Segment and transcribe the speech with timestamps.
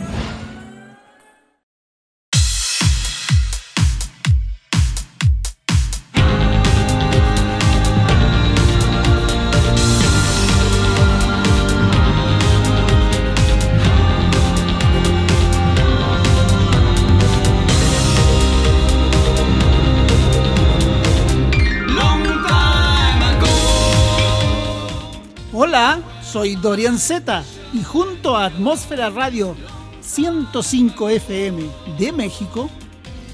[26.44, 29.56] Soy Dorian Z y junto a Atmósfera Radio
[30.02, 31.62] 105 FM
[31.98, 32.68] de México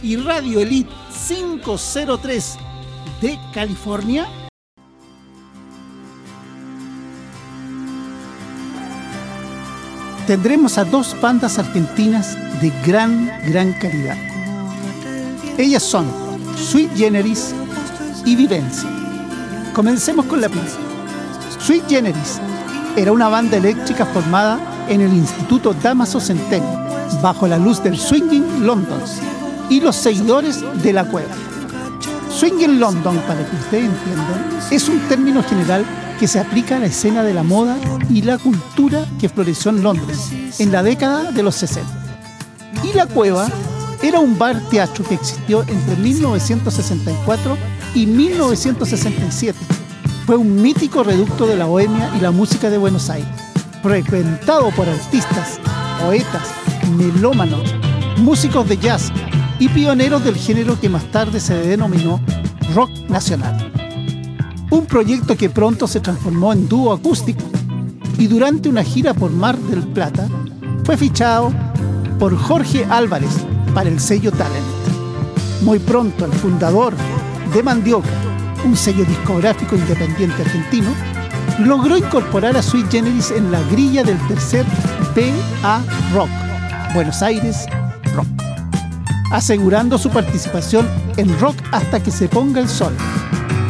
[0.00, 0.92] y Radio Elite
[1.26, 2.56] 503
[3.20, 4.28] de California,
[10.28, 14.18] tendremos a dos bandas argentinas de gran, gran calidad.
[15.58, 16.06] Ellas son
[16.56, 17.56] Sweet Generis
[18.24, 18.88] y Vivencia.
[19.74, 20.78] Comencemos con la pista.
[21.58, 22.40] Sweet Generis
[22.96, 26.66] era una banda eléctrica formada en el Instituto Damaso Centeno,
[27.22, 29.00] bajo la luz del Swinging London
[29.68, 31.30] y los seguidores de la cueva.
[32.30, 35.84] Swinging London, para que ustedes entiendan, es un término general
[36.18, 37.76] que se aplica a la escena de la moda
[38.08, 41.88] y la cultura que floreció en Londres en la década de los 60.
[42.82, 43.48] Y la cueva
[44.02, 47.56] era un bar teatro que existió entre 1964
[47.94, 49.79] y 1967
[50.30, 53.28] fue un mítico reducto de la bohemia y la música de Buenos Aires,
[53.82, 55.58] frecuentado por artistas,
[56.00, 56.54] poetas,
[56.96, 57.74] melómanos,
[58.18, 59.10] músicos de jazz
[59.58, 62.20] y pioneros del género que más tarde se denominó
[62.76, 63.72] rock nacional.
[64.70, 67.42] Un proyecto que pronto se transformó en dúo acústico
[68.16, 70.28] y durante una gira por Mar del Plata
[70.84, 71.52] fue fichado
[72.20, 73.32] por Jorge Álvarez
[73.74, 74.64] para el sello Talent.
[75.62, 76.94] Muy pronto el fundador
[77.52, 78.29] de Mandioca
[78.64, 80.90] un sello discográfico independiente argentino,
[81.60, 84.64] logró incorporar a Sweet Generis en la grilla del tercer
[85.14, 86.30] BA Rock,
[86.94, 87.66] Buenos Aires
[88.14, 88.26] Rock,
[89.32, 92.94] asegurando su participación en Rock hasta que se ponga el sol,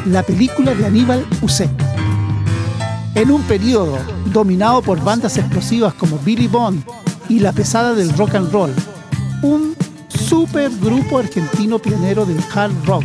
[0.07, 1.71] la película de Aníbal Uset.
[3.15, 6.83] En un periodo dominado por bandas explosivas como Billy Bond
[7.29, 8.73] y la pesada del rock and roll,
[9.43, 9.75] un
[10.09, 13.05] supergrupo argentino pionero del hard rock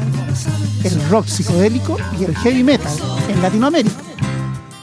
[0.86, 2.94] el rock psicodélico y el heavy metal
[3.28, 3.96] en Latinoamérica,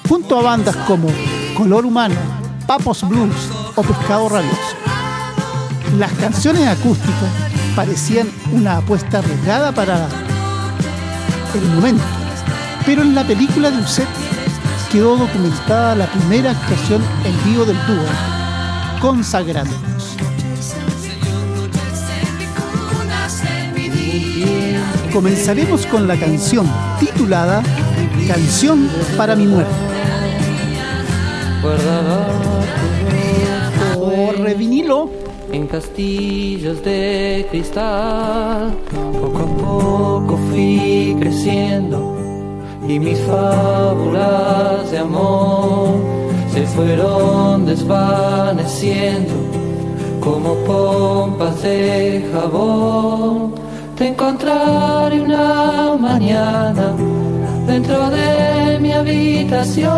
[0.08, 1.08] junto a bandas como
[1.56, 2.16] Color Humano,
[2.66, 4.56] Papos Blues o Pescado Rabioso.
[5.98, 7.30] Las canciones acústicas
[7.76, 10.08] parecían una apuesta arriesgada para
[11.54, 12.02] el momento,
[12.84, 14.08] pero en la película de Uset
[14.90, 18.04] quedó documentada la primera actuación en vivo del dúo,
[19.00, 20.11] consagrándonos.
[25.12, 26.66] Comenzaremos con la canción
[26.98, 27.62] titulada
[28.26, 29.72] Canción para mi muerte.
[33.94, 35.10] Corre vinilo.
[35.52, 38.72] En castillos de cristal,
[39.20, 42.16] poco a poco fui creciendo
[42.88, 45.88] y mis fábulas de amor
[46.54, 49.34] se fueron desvaneciendo
[50.20, 53.61] como pompas de jabón
[54.08, 56.94] encontraré una mañana
[57.66, 59.92] dentro de mi habitación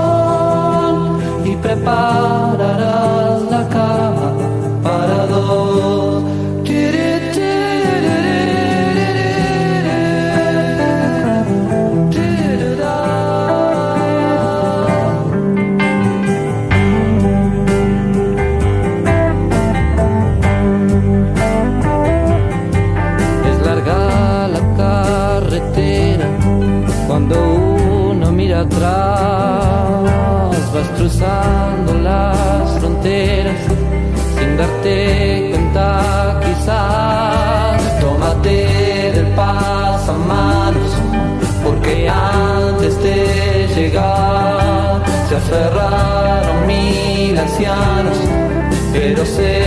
[1.44, 4.32] y prepararás la cama
[4.82, 6.22] para dos.
[31.14, 33.56] Cruzando las fronteras
[34.36, 38.00] sin darte cuenta quizás.
[38.00, 40.92] Tómate del pasamanos,
[41.64, 48.18] porque antes de llegar se aferraron mil ancianos,
[48.92, 49.63] pero se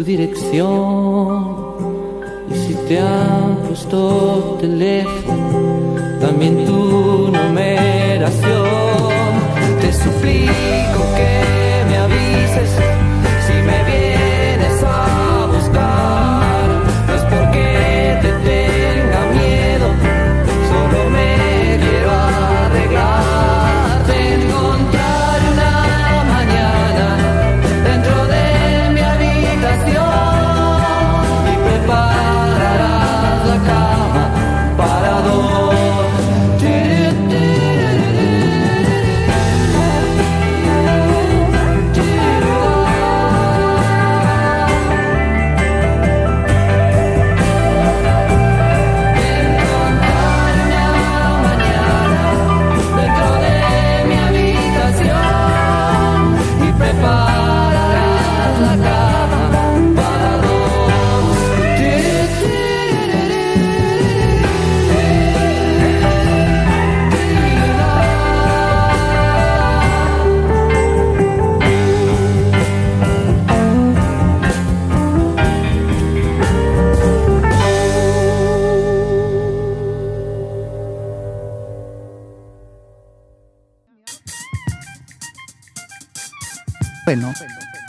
[0.00, 1.76] tu dirección.
[2.50, 8.68] Y si te han puesto teléfono, también tu numeración.
[9.80, 10.79] Te suplico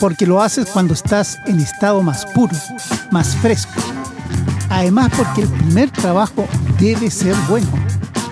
[0.02, 2.56] porque lo haces cuando estás en estado más puro,
[3.12, 3.80] más fresco.
[4.68, 6.44] Además porque el primer trabajo
[6.80, 7.68] debe ser bueno.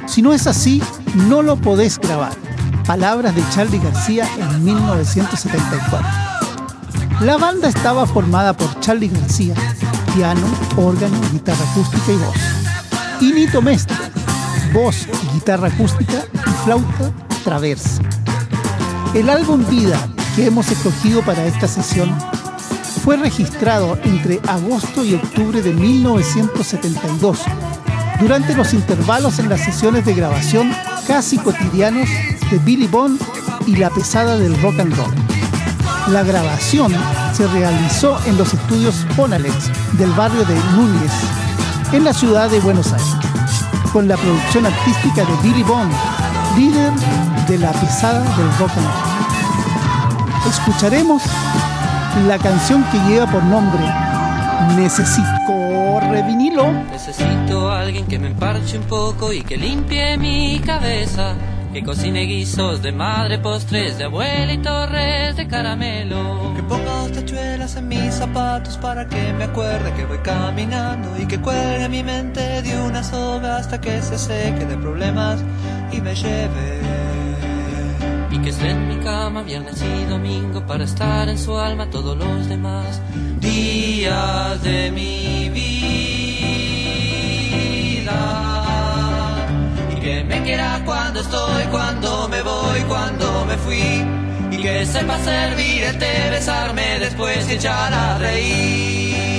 [0.08, 0.82] Si no es así,
[1.28, 2.32] no lo podés grabar.
[2.88, 6.08] Palabras de Charlie García en 1974.
[7.20, 9.54] La banda estaba formada por Charlie García,
[10.16, 13.20] piano, órgano, guitarra acústica y voz.
[13.20, 13.96] Y Nito Mestre,
[14.72, 17.12] voz, guitarra acústica y flauta
[17.44, 18.02] traversa.
[19.14, 20.00] El álbum Vida
[20.40, 22.16] que hemos escogido para esta sesión
[23.04, 27.40] fue registrado entre agosto y octubre de 1972,
[28.18, 30.74] durante los intervalos en las sesiones de grabación
[31.06, 32.08] casi cotidianos
[32.50, 33.20] de Billy Bond
[33.66, 35.12] y la pesada del rock and roll.
[36.10, 36.90] La grabación
[37.34, 41.12] se realizó en los estudios Ponalex del barrio de Núñez,
[41.92, 43.14] en la ciudad de Buenos Aires,
[43.92, 45.92] con la producción artística de Billy Bond,
[46.56, 46.92] líder
[47.46, 49.09] de la pesada del rock and roll
[50.48, 51.22] escucharemos
[52.26, 53.82] la canción que lleva por nombre
[54.76, 55.50] Necesito
[56.26, 56.72] vinilo.
[56.90, 61.34] Necesito a alguien que me emparche un poco y que limpie mi cabeza.
[61.72, 66.52] Que cocine guisos de madre, postres de abuela y torres de caramelo.
[66.56, 71.26] Que ponga dos tachuelas en mis zapatos para que me acuerde que voy caminando y
[71.26, 75.40] que cuelgue mi mente de una soga hasta que se seque de problemas
[75.92, 76.79] y me lleve.
[78.30, 82.16] Y que esté en mi cama viernes y domingo para estar en su alma todos
[82.16, 83.00] los demás
[83.40, 85.70] días de mi vida.
[89.90, 94.04] Y que me quiera cuando estoy, cuando me voy, cuando me fui.
[94.52, 99.29] Y que sepa servir el té, besarme después y echar a reír.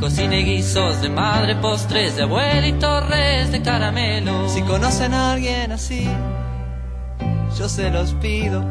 [0.00, 4.48] Cocine guisos de madre, postres de abuela y torres de caramelo.
[4.48, 6.08] Si conocen a alguien así,
[7.58, 8.64] yo se los pido.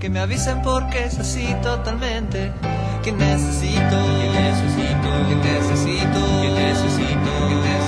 [0.00, 2.50] Que me avisen porque es así totalmente.
[3.04, 7.81] Que necesito, que necesito, que necesito, que necesito, que necesito,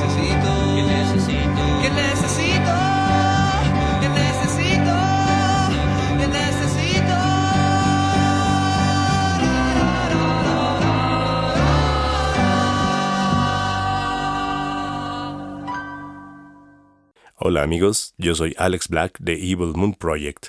[17.46, 20.46] Hola amigos, yo soy Alex Black de Evil Moon Project.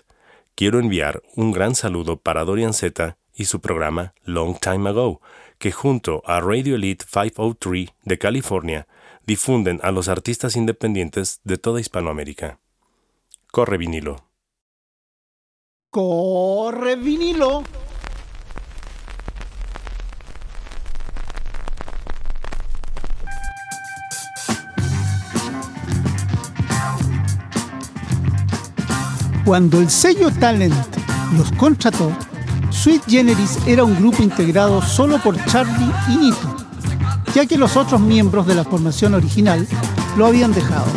[0.55, 5.19] Quiero enviar un gran saludo para Dorian Z y su programa Long Time Ago,
[5.57, 8.87] que junto a Radio Elite 503 de California
[9.27, 12.61] difunden a los artistas independientes de toda Hispanoamérica.
[13.51, 14.29] Corre vinilo.
[15.89, 17.63] Corre vinilo.
[29.45, 30.73] Cuando el sello Talent
[31.37, 32.11] los contrató,
[32.71, 36.55] Sweet Generis era un grupo integrado solo por Charlie y Nito,
[37.35, 39.67] ya que los otros miembros de la formación original
[40.17, 40.87] lo habían dejado.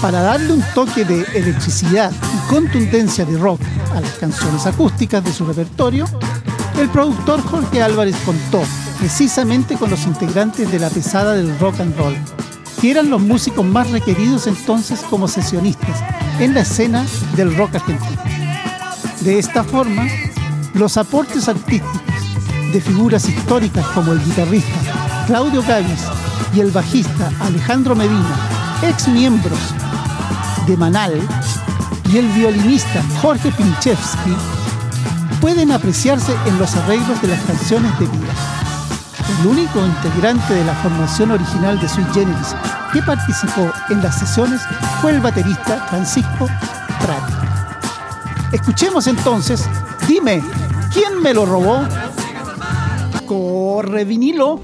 [0.00, 3.60] Para darle un toque de electricidad y contundencia de rock
[3.96, 6.06] a las canciones acústicas de su repertorio,
[6.78, 8.62] el productor Jorge Álvarez contó
[9.00, 12.14] precisamente con los integrantes de la pesada del rock and roll,
[12.80, 16.02] que eran los músicos más requeridos entonces como sesionistas
[16.38, 17.04] en la escena
[17.36, 18.22] del rock argentino.
[19.20, 20.06] De esta forma,
[20.74, 22.00] los aportes artísticos
[22.72, 26.04] de figuras históricas como el guitarrista Claudio Gavis
[26.54, 28.36] y el bajista Alejandro Medina,
[28.82, 29.58] ex miembros
[30.66, 31.20] de Manal,
[32.12, 34.34] y el violinista Jorge Pinchevsky,
[35.40, 38.59] pueden apreciarse en los arreglos de las canciones de vida.
[39.38, 42.54] El único integrante de la formación original de Sweet Generis
[42.92, 44.60] que participó en las sesiones
[45.00, 46.46] fue el baterista Francisco
[47.00, 47.32] Prati.
[48.52, 49.64] Escuchemos entonces,
[50.08, 50.42] dime,
[50.92, 51.86] ¿quién me lo robó?
[53.26, 54.60] Corre vinilo.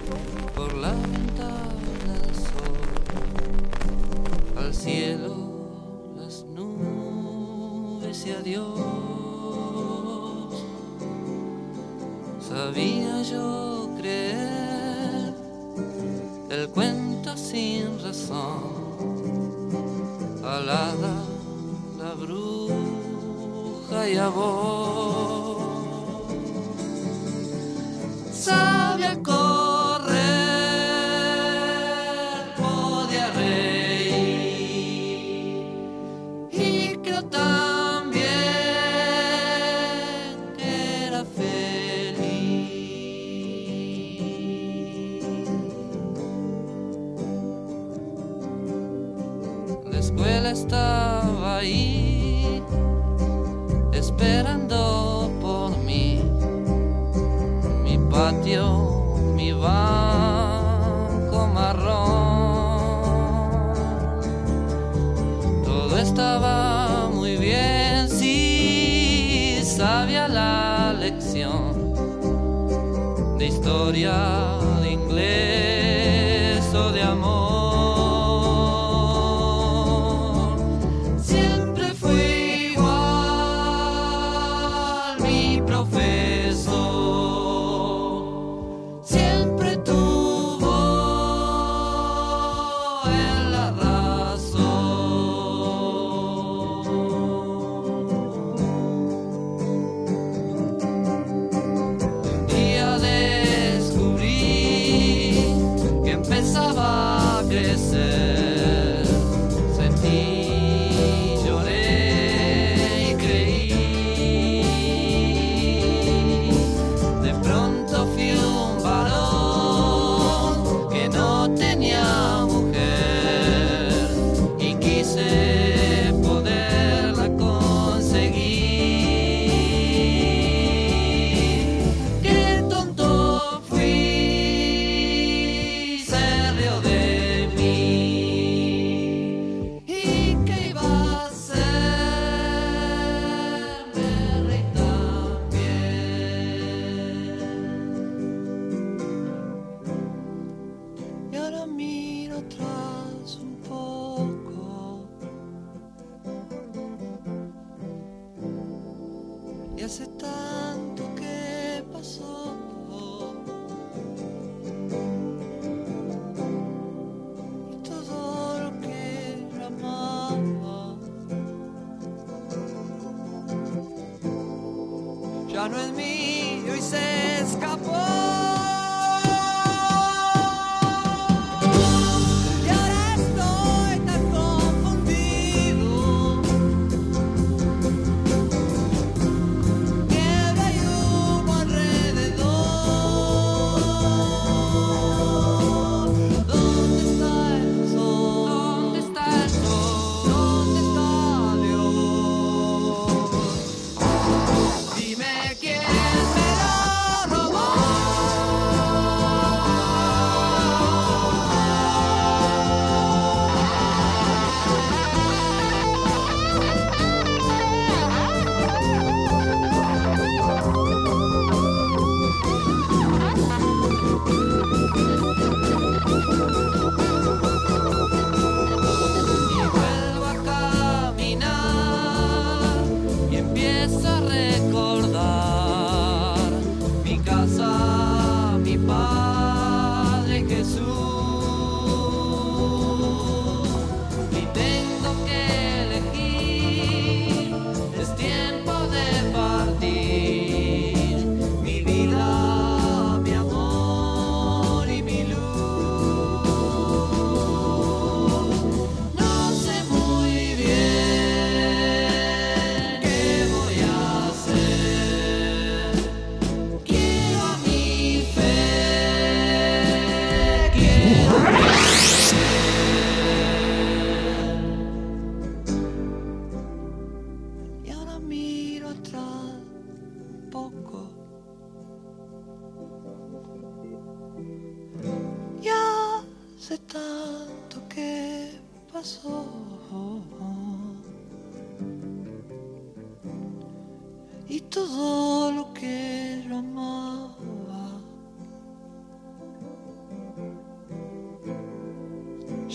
[17.34, 18.74] Sin razón,
[20.44, 21.24] alada
[21.98, 25.56] la bruja y a vos.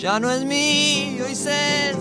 [0.01, 1.91] Ya no es mío y se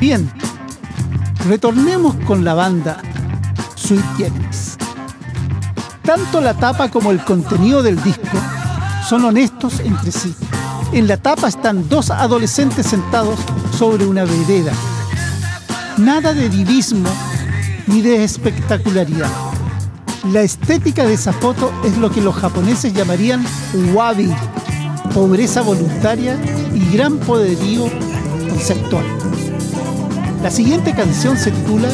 [0.00, 0.32] Bien,
[1.46, 3.02] retornemos con la banda
[3.76, 4.78] Sweet Genesis.
[6.02, 8.38] Tanto la tapa como el contenido del disco
[9.06, 10.34] son honestos entre sí.
[10.94, 13.38] En la tapa están dos adolescentes sentados
[13.78, 14.72] sobre una vereda.
[15.98, 17.10] Nada de divismo
[17.86, 19.30] ni de espectacularidad.
[20.32, 23.44] La estética de esa foto es lo que los japoneses llamarían
[23.92, 24.32] wabi,
[25.12, 26.38] pobreza voluntaria
[26.74, 27.84] y gran poderío
[28.48, 29.19] conceptual.
[30.42, 31.88] La siguiente canción se titula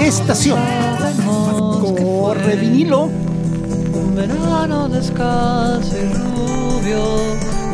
[0.00, 0.58] Estación.
[2.02, 3.04] Corre vinilo.
[3.04, 7.02] Un verano descalzo y rubio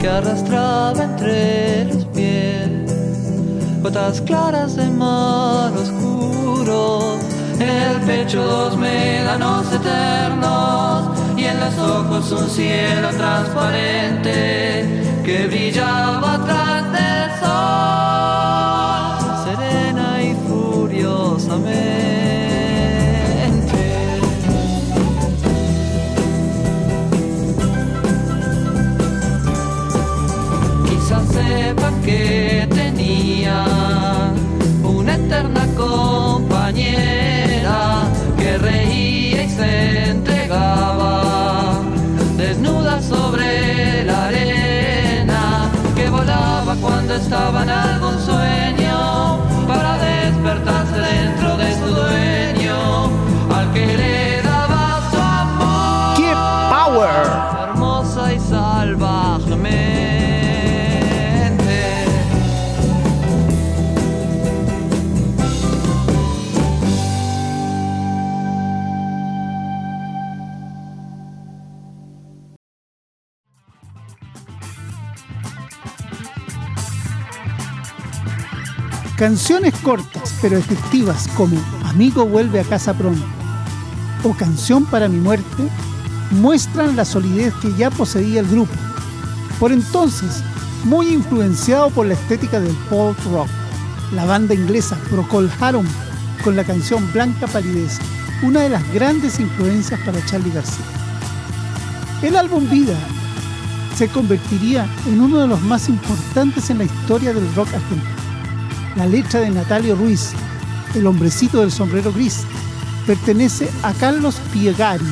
[0.01, 2.69] que arrastraba entre los pies
[3.83, 7.17] gotas claras de mar oscuro.
[7.59, 14.85] El pecho dos médanos eternos y en los ojos un cielo transparente
[15.25, 17.57] que brillaba atrás del sol,
[19.45, 19.88] serena
[47.19, 48.78] estaba en algún sueño
[79.19, 83.27] Canciones cortas pero efectivas como Amigo vuelve a casa pronto
[84.23, 85.69] o Canción para mi muerte
[86.31, 88.73] muestran la solidez que ya poseía el grupo.
[89.59, 90.45] Por entonces,
[90.85, 93.49] muy influenciado por la estética del folk rock,
[94.13, 95.87] la banda inglesa Procol Harum
[96.45, 97.99] con la canción Blanca Palidez,
[98.45, 100.85] una de las grandes influencias para Charlie García.
[102.23, 102.97] El álbum Vida
[103.97, 108.18] se convertiría en uno de los más importantes en la historia del rock argentino.
[108.99, 110.33] La letra de Natalio Ruiz,
[110.97, 112.43] El hombrecito del sombrero gris,
[113.07, 115.07] pertenece a Carlos Piegari,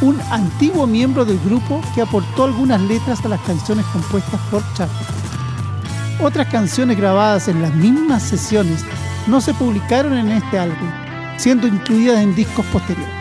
[0.00, 4.96] un antiguo miembro del grupo que aportó algunas letras a las canciones compuestas por Charlie.
[6.20, 8.84] Otras canciones grabadas en las mismas sesiones
[9.28, 10.90] no se publicaron en este álbum,
[11.36, 13.14] siendo incluidas en discos posteriores.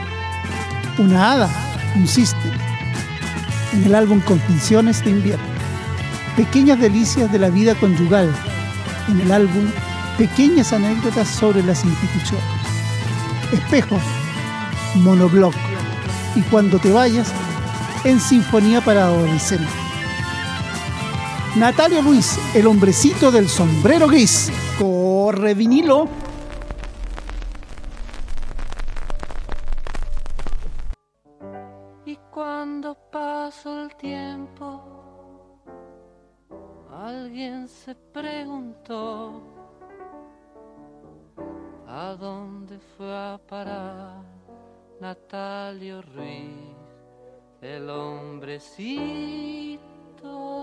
[0.98, 1.50] Una hada,
[1.96, 2.52] un sister,
[3.74, 5.46] en el álbum Confesiones de invierno.
[6.36, 8.34] Pequeñas delicias de la vida conyugal,
[9.10, 9.66] en el álbum
[10.18, 12.46] Pequeñas anécdotas sobre las instituciones.
[13.52, 13.98] Espejo,
[14.96, 15.56] Monobloc
[16.36, 17.32] y Cuando te vayas
[18.04, 19.70] en Sinfonía para Adolescentes.
[21.56, 24.52] Natalio Luis, el hombrecito del sombrero gris.
[24.78, 26.08] Corre vinilo.
[37.86, 39.42] Se preguntó
[41.88, 44.22] a dónde fue a parar
[45.00, 46.76] Natalio Ruiz,
[47.60, 49.80] el hombrecito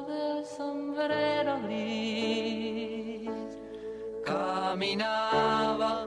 [0.07, 3.29] del sombrero gris,
[4.25, 6.07] caminaba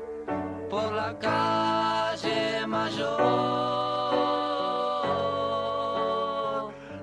[0.70, 3.12] por la calle mayor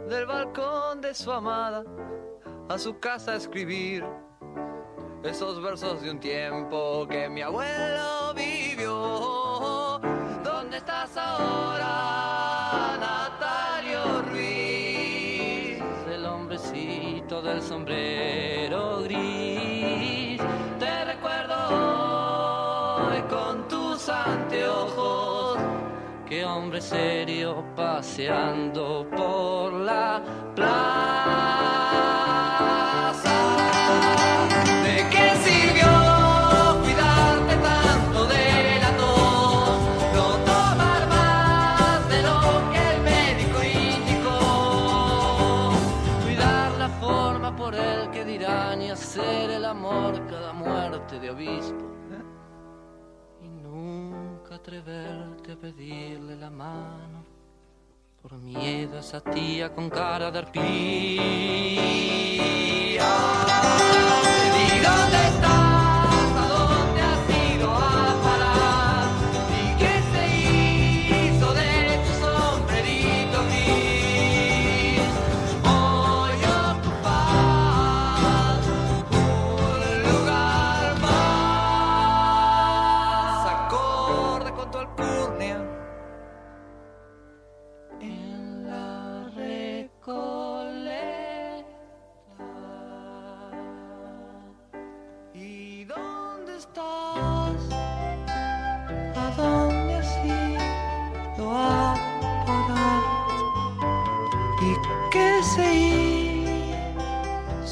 [0.08, 1.84] del balcón de su amada
[2.68, 4.04] a su casa escribir
[5.22, 9.98] esos versos de un tiempo que mi abuelo vivió.
[10.44, 15.82] ¿Dónde estás ahora, Natalio Ruiz?
[16.12, 20.40] El hombrecito del sombrero gris.
[20.78, 21.56] Te recuerdo
[23.08, 25.58] hoy con tus anteojos.
[26.28, 30.22] Qué hombre serio paseando por la
[30.54, 31.57] plaza.
[53.42, 57.24] Y nunca atreverte a pedirle la mano
[58.22, 61.22] por miedo a esa tía con cara de arpía.
[64.56, 65.67] ¿Y dónde estás?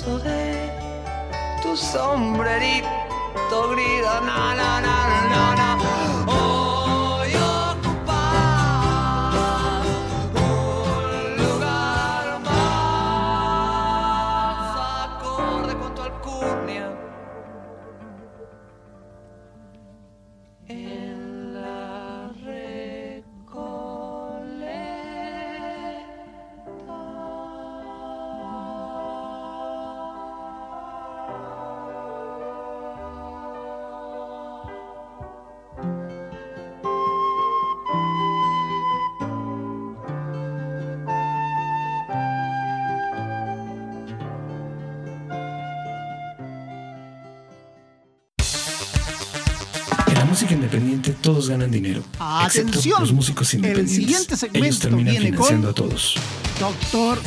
[0.06, 0.70] Hizo de
[1.62, 4.04] tu sombrerito gris?
[4.24, 6.15] Na, na, na,
[52.18, 53.96] Atención, Excepto los músicos el independientes.
[53.96, 56.14] siguiente segmento Ellos terminan viene financiando con- a todos.
[56.60, 57.18] Doctor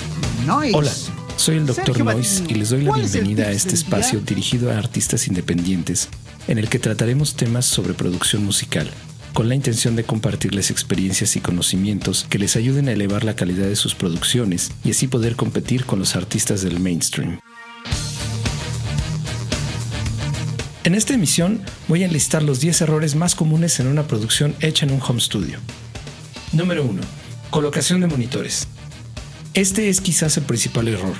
[0.45, 0.75] Noise.
[0.77, 0.91] Hola,
[1.37, 2.03] soy el Dr.
[2.03, 5.27] Noise y les doy la ¿cuál es el bienvenida a este espacio dirigido a artistas
[5.27, 6.09] independientes,
[6.47, 8.89] en el que trataremos temas sobre producción musical,
[9.33, 13.67] con la intención de compartirles experiencias y conocimientos que les ayuden a elevar la calidad
[13.67, 17.39] de sus producciones y así poder competir con los artistas del mainstream.
[20.89, 24.87] En esta emisión voy a enlistar los 10 errores más comunes en una producción hecha
[24.87, 25.59] en un home studio.
[26.51, 26.99] Número 1.
[27.51, 28.67] Colocación de monitores.
[29.53, 31.13] Este es quizás el principal error.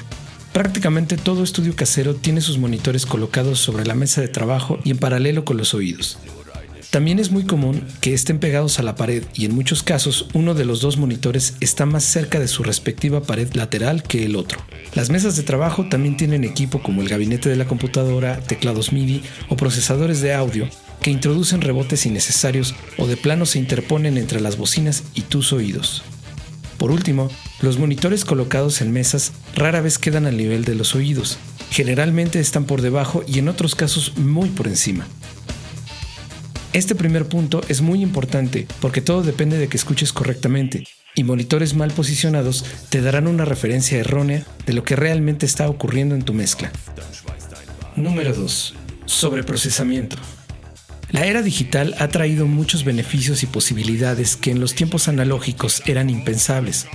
[0.54, 4.98] Prácticamente todo estudio casero tiene sus monitores colocados sobre la mesa de trabajo y en
[4.98, 6.18] paralelo con los oídos.
[6.90, 10.56] También es muy común que estén pegados a la pared y en muchos casos uno
[10.56, 14.60] de los dos monitores está más cerca de su respectiva pared lateral que el otro.
[14.96, 19.22] Las mesas de trabajo también tienen equipo como el gabinete de la computadora, teclados MIDI
[19.50, 20.68] o procesadores de audio
[21.00, 26.02] que introducen rebotes innecesarios o de plano se interponen entre las bocinas y tus oídos.
[26.80, 27.30] Por último,
[27.62, 31.38] los monitores colocados en mesas rara vez quedan al nivel de los oídos.
[31.70, 35.06] Generalmente están por debajo y en otros casos muy por encima.
[36.72, 40.84] Este primer punto es muy importante porque todo depende de que escuches correctamente
[41.16, 46.14] y monitores mal posicionados te darán una referencia errónea de lo que realmente está ocurriendo
[46.14, 46.72] en tu mezcla.
[47.96, 48.76] Número 2.
[49.06, 50.18] Sobreprocesamiento.
[51.10, 56.12] La era digital ha traído muchos beneficios y posibilidades que en los tiempos analógicos eran
[56.12, 56.86] impensables,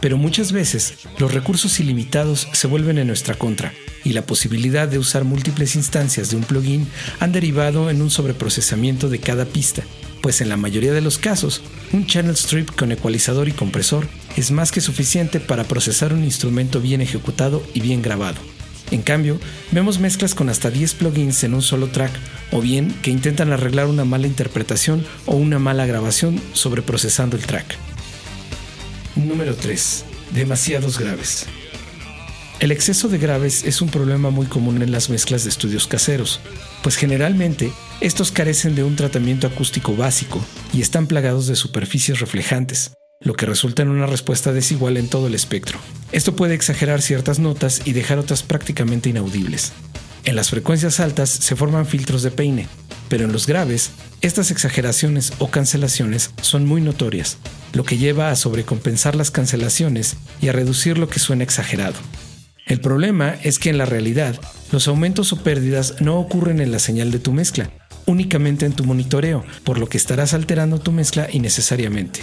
[0.00, 3.72] pero muchas veces los recursos ilimitados se vuelven en nuestra contra
[4.04, 6.86] y la posibilidad de usar múltiples instancias de un plugin
[7.20, 9.82] han derivado en un sobreprocesamiento de cada pista,
[10.22, 11.62] pues en la mayoría de los casos,
[11.92, 16.80] un channel strip con ecualizador y compresor es más que suficiente para procesar un instrumento
[16.80, 18.38] bien ejecutado y bien grabado.
[18.90, 19.40] En cambio,
[19.72, 22.12] vemos mezclas con hasta 10 plugins en un solo track,
[22.52, 27.44] o bien que intentan arreglar una mala interpretación o una mala grabación sobre procesando el
[27.44, 27.76] track.
[29.16, 30.04] Número 3.
[30.32, 31.46] Demasiados graves.
[32.60, 36.40] El exceso de graves es un problema muy común en las mezclas de estudios caseros,
[36.82, 42.92] pues generalmente estos carecen de un tratamiento acústico básico y están plagados de superficies reflejantes,
[43.20, 45.78] lo que resulta en una respuesta desigual en todo el espectro.
[46.12, 49.72] Esto puede exagerar ciertas notas y dejar otras prácticamente inaudibles.
[50.24, 52.68] En las frecuencias altas se forman filtros de peine,
[53.08, 53.90] pero en los graves,
[54.22, 57.36] estas exageraciones o cancelaciones son muy notorias,
[57.74, 61.96] lo que lleva a sobrecompensar las cancelaciones y a reducir lo que suena exagerado.
[62.66, 64.40] El problema es que en la realidad,
[64.72, 67.70] los aumentos o pérdidas no ocurren en la señal de tu mezcla,
[68.06, 72.20] únicamente en tu monitoreo, por lo que estarás alterando tu mezcla innecesariamente.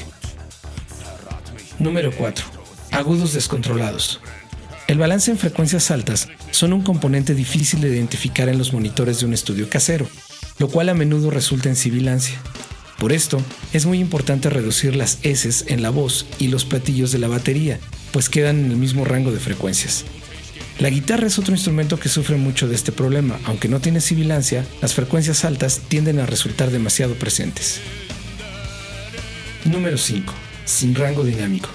[1.77, 2.45] Número 4.
[2.91, 4.19] Agudos descontrolados.
[4.87, 9.27] El balance en frecuencias altas son un componente difícil de identificar en los monitores de
[9.27, 10.07] un estudio casero,
[10.57, 12.39] lo cual a menudo resulta en sibilancia.
[12.97, 13.41] Por esto,
[13.73, 17.79] es muy importante reducir las S en la voz y los platillos de la batería,
[18.11, 20.03] pues quedan en el mismo rango de frecuencias.
[20.81, 23.39] La guitarra es otro instrumento que sufre mucho de este problema.
[23.45, 27.79] Aunque no tiene sibilancia, las frecuencias altas tienden a resultar demasiado presentes.
[29.63, 30.33] Número 5.
[30.65, 31.69] Sin rango dinámico.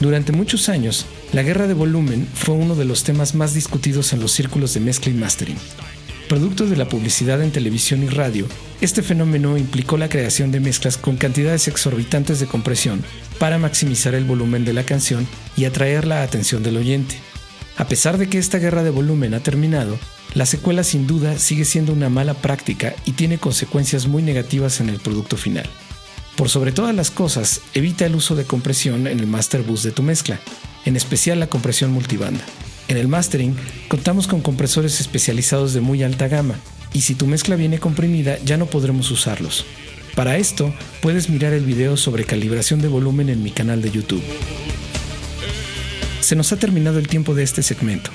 [0.00, 4.18] Durante muchos años, la guerra de volumen fue uno de los temas más discutidos en
[4.18, 5.58] los círculos de mezcla y mastering.
[6.28, 8.48] Producto de la publicidad en televisión y radio,
[8.80, 13.04] este fenómeno implicó la creación de mezclas con cantidades exorbitantes de compresión
[13.38, 15.24] para maximizar el volumen de la canción
[15.56, 17.14] y atraer la atención del oyente.
[17.76, 19.98] A pesar de que esta guerra de volumen ha terminado,
[20.34, 24.88] la secuela sin duda sigue siendo una mala práctica y tiene consecuencias muy negativas en
[24.88, 25.68] el producto final.
[26.36, 29.92] Por sobre todas las cosas, evita el uso de compresión en el master bus de
[29.92, 30.40] tu mezcla,
[30.84, 32.44] en especial la compresión multibanda.
[32.88, 33.56] En el mastering
[33.88, 36.56] contamos con compresores especializados de muy alta gama,
[36.92, 39.64] y si tu mezcla viene comprimida ya no podremos usarlos.
[40.14, 44.22] Para esto, puedes mirar el video sobre calibración de volumen en mi canal de YouTube.
[46.24, 48.10] Se nos ha terminado el tiempo de este segmento.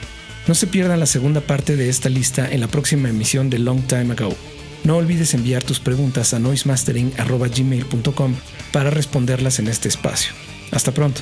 [0.48, 3.86] No se pierdan la segunda parte de esta lista en la próxima emisión de Long
[3.86, 4.36] Time Ago.
[4.84, 8.36] No olvides enviar tus preguntas a noisemastering.gmail.com
[8.72, 10.34] para responderlas en este espacio.
[10.72, 11.22] Hasta pronto.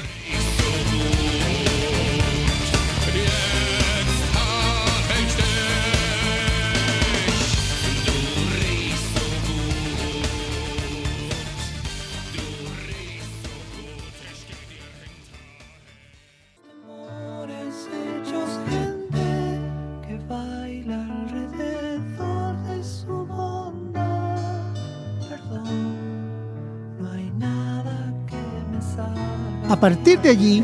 [29.78, 30.64] A partir de allí,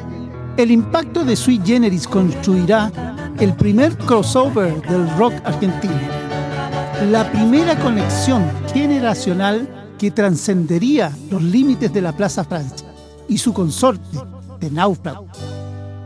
[0.57, 2.91] el impacto de Sui Generis construirá
[3.39, 5.93] el primer crossover del rock argentino,
[7.11, 12.87] la primera conexión generacional que trascendería los límites de la Plaza Francia
[13.29, 14.17] y su consorte
[14.59, 15.27] de Náufrago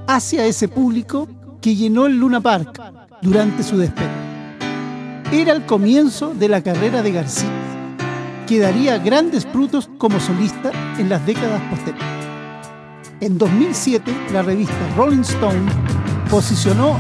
[0.06, 1.30] hacia ese público
[1.62, 2.78] que llenó el Luna Park
[3.22, 4.12] durante su despegue.
[5.32, 7.50] Era el comienzo de la carrera de García,
[8.46, 11.97] que daría grandes frutos como solista en las décadas posteriores.
[13.20, 15.72] En 2007, la revista Rolling Stone
[16.30, 17.00] posicionó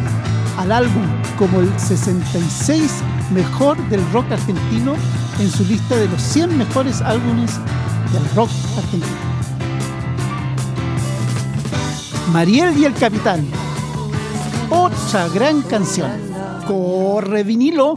[0.57, 1.03] al álbum
[1.37, 2.91] como el 66
[3.31, 4.95] mejor del rock argentino
[5.39, 7.51] en su lista de los 100 mejores álbumes
[8.11, 9.15] del rock argentino.
[12.33, 13.45] Mariel y el Capitán.
[14.71, 16.09] Otra gran canción.
[16.67, 17.95] Corre vinilo.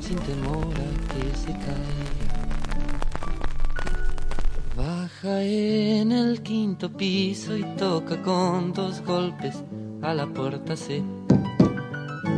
[5.23, 9.63] En el quinto piso y toca con dos golpes
[10.01, 11.03] a la puerta se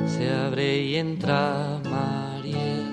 [0.06, 2.86] se abre y entra Mariel.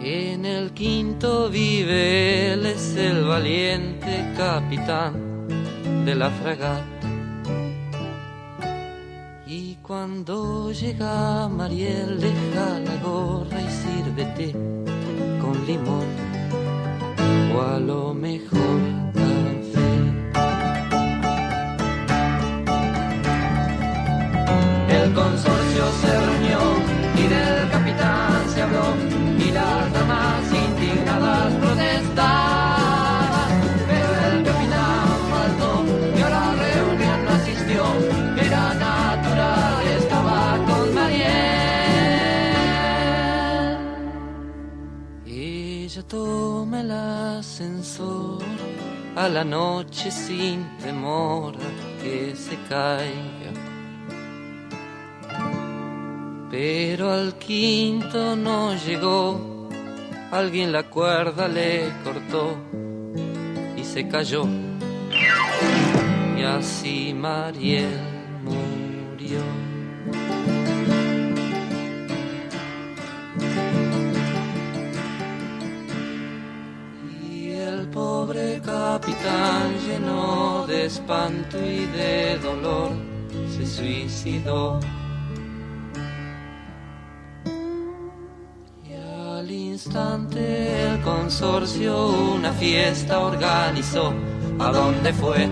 [0.00, 5.46] En el quinto vive él es el valiente capitán
[6.06, 6.97] de la fragata
[9.88, 14.52] cuando llega Mariel, deja la gorra y sírvete
[15.40, 16.06] con limón
[17.56, 18.80] o a lo mejor
[19.14, 19.90] café.
[24.90, 26.60] El consorcio se reunió
[27.16, 28.88] y del capitán se habló
[29.38, 30.67] y las damas indignadas
[46.08, 48.42] toma el ascensor
[49.14, 51.54] a la noche sin temor
[52.02, 53.52] que se caiga.
[56.50, 59.68] Pero al quinto no llegó,
[60.32, 62.56] alguien la cuerda le cortó
[63.76, 64.44] y se cayó.
[66.38, 68.00] Y así Mariel
[68.44, 69.67] murió.
[78.28, 82.90] Pobre capitán lleno de espanto y de dolor
[83.56, 84.78] se suicidó.
[88.84, 94.12] Y al instante el consorcio una fiesta organizó.
[94.58, 95.48] ¿A dónde fue?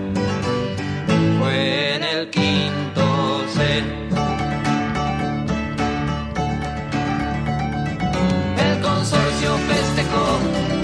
[1.39, 3.83] Fue en el quinto C.
[8.69, 10.76] El consorcio festejó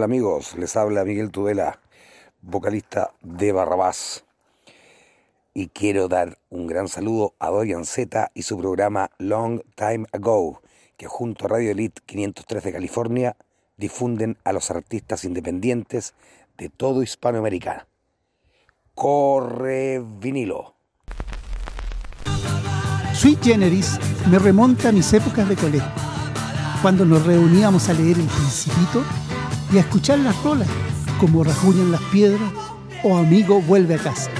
[0.00, 1.78] Hola amigos, les habla Miguel Tudela,
[2.40, 4.24] vocalista de Barrabás.
[5.52, 10.62] Y quiero dar un gran saludo a Dorian Z y su programa Long Time Ago,
[10.96, 13.36] que junto a Radio Elite 503 de California
[13.76, 16.14] difunden a los artistas independientes
[16.56, 17.86] de todo Hispanoamérica.
[18.94, 20.76] Corre vinilo.
[23.12, 23.98] Sweet Generis
[24.30, 25.92] me remonta a mis épocas de colegio,
[26.80, 29.04] cuando nos reuníamos a leer El Principito
[29.72, 30.68] y a escuchar las rolas,
[31.18, 32.50] como Rajuñan las piedras
[33.02, 34.30] o Amigo vuelve a casa.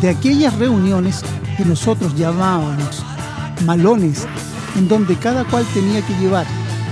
[0.00, 1.22] De aquellas reuniones
[1.56, 3.02] que nosotros llamábamos
[3.64, 4.26] malones,
[4.76, 6.46] en donde cada cual tenía que llevar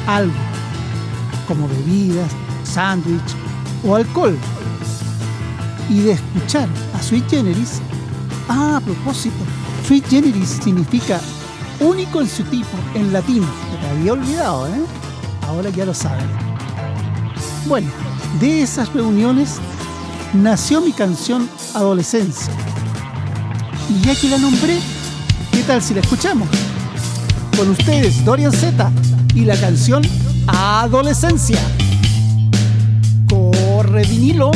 [0.07, 0.35] algo,
[1.47, 2.31] como bebidas,
[2.64, 3.35] sándwich
[3.87, 4.37] o alcohol.
[5.90, 7.81] Y de escuchar a Sweet Generis,
[8.49, 9.37] ah, a propósito,
[9.87, 11.20] Sweet Generis significa
[11.81, 13.44] único en su tipo en latín.
[13.81, 14.83] Te había olvidado, ¿eh?
[15.47, 16.53] Ahora ya lo saben.
[17.66, 17.88] Bueno,
[18.40, 19.57] de esas reuniones
[20.35, 22.53] nació mi canción Adolescencia.
[23.88, 24.79] Y ya que la nombré,
[25.50, 26.46] ¿qué tal si la escuchamos?
[27.57, 28.92] Con ustedes, Dorian Z
[29.35, 30.03] y la canción
[30.46, 31.59] Adolescencia.
[33.31, 34.50] Corre vinilo.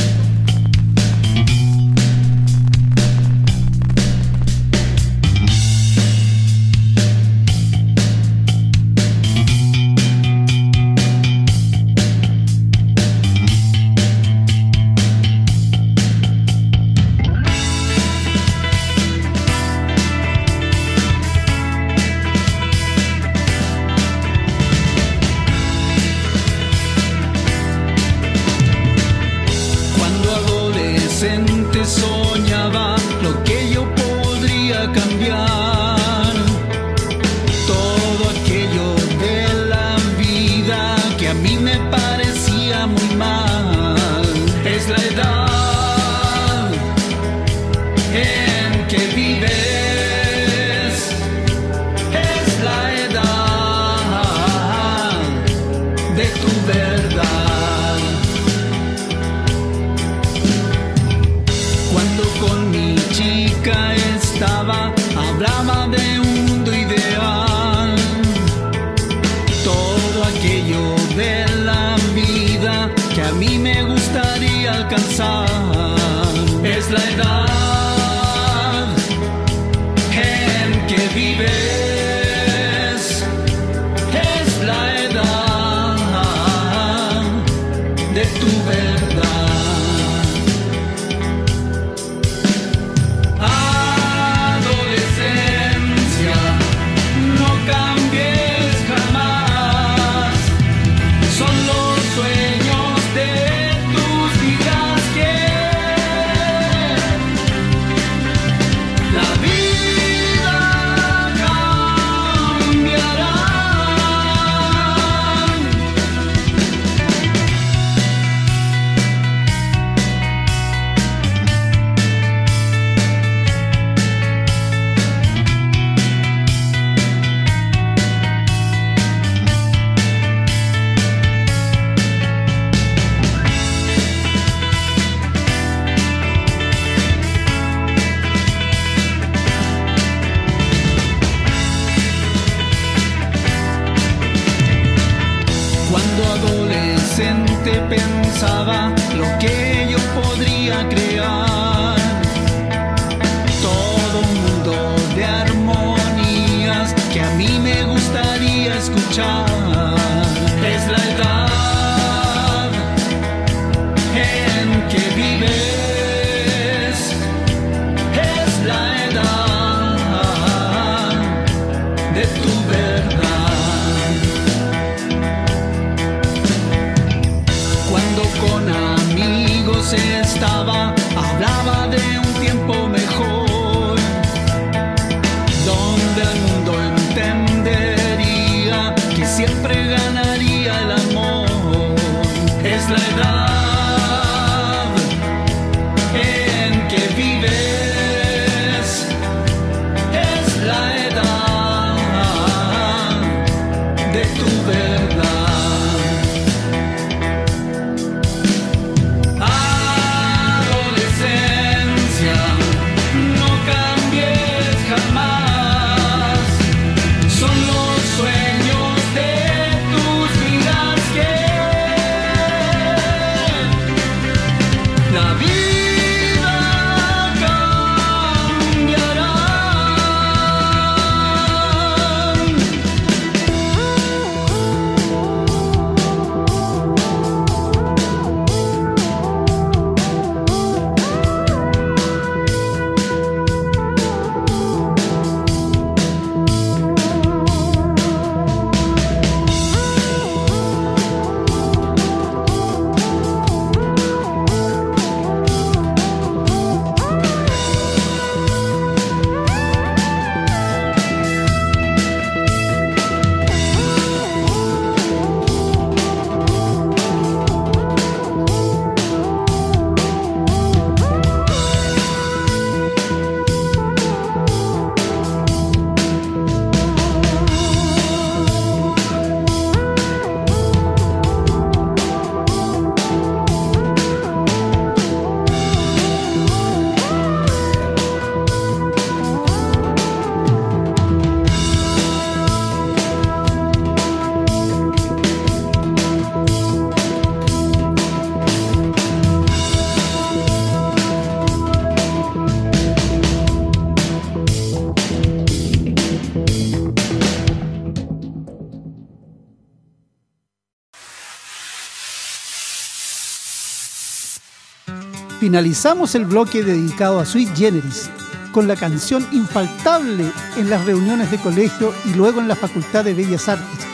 [315.49, 318.11] Finalizamos el bloque dedicado a Sweet Generis
[318.53, 323.15] con la canción infaltable en las reuniones de colegio y luego en la Facultad de
[323.15, 323.87] Bellas Artes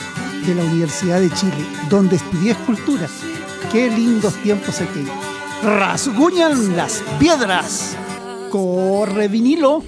[0.44, 3.06] de la Universidad de Chile, donde estudié escultura.
[3.70, 5.14] Qué lindos tiempos aquellos.
[5.62, 7.96] Rasguñan las piedras.
[8.50, 9.84] Corre vinilo.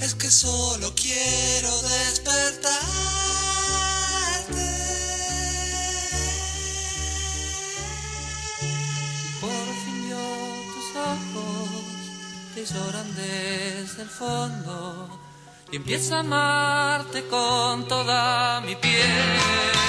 [0.00, 2.70] Es que solo quiero despertarte.
[8.60, 10.26] y Por fin yo
[10.74, 11.70] tus ojos
[12.54, 15.20] te lloran desde el fondo
[15.72, 19.80] y empiezo a amarte con toda mi piel.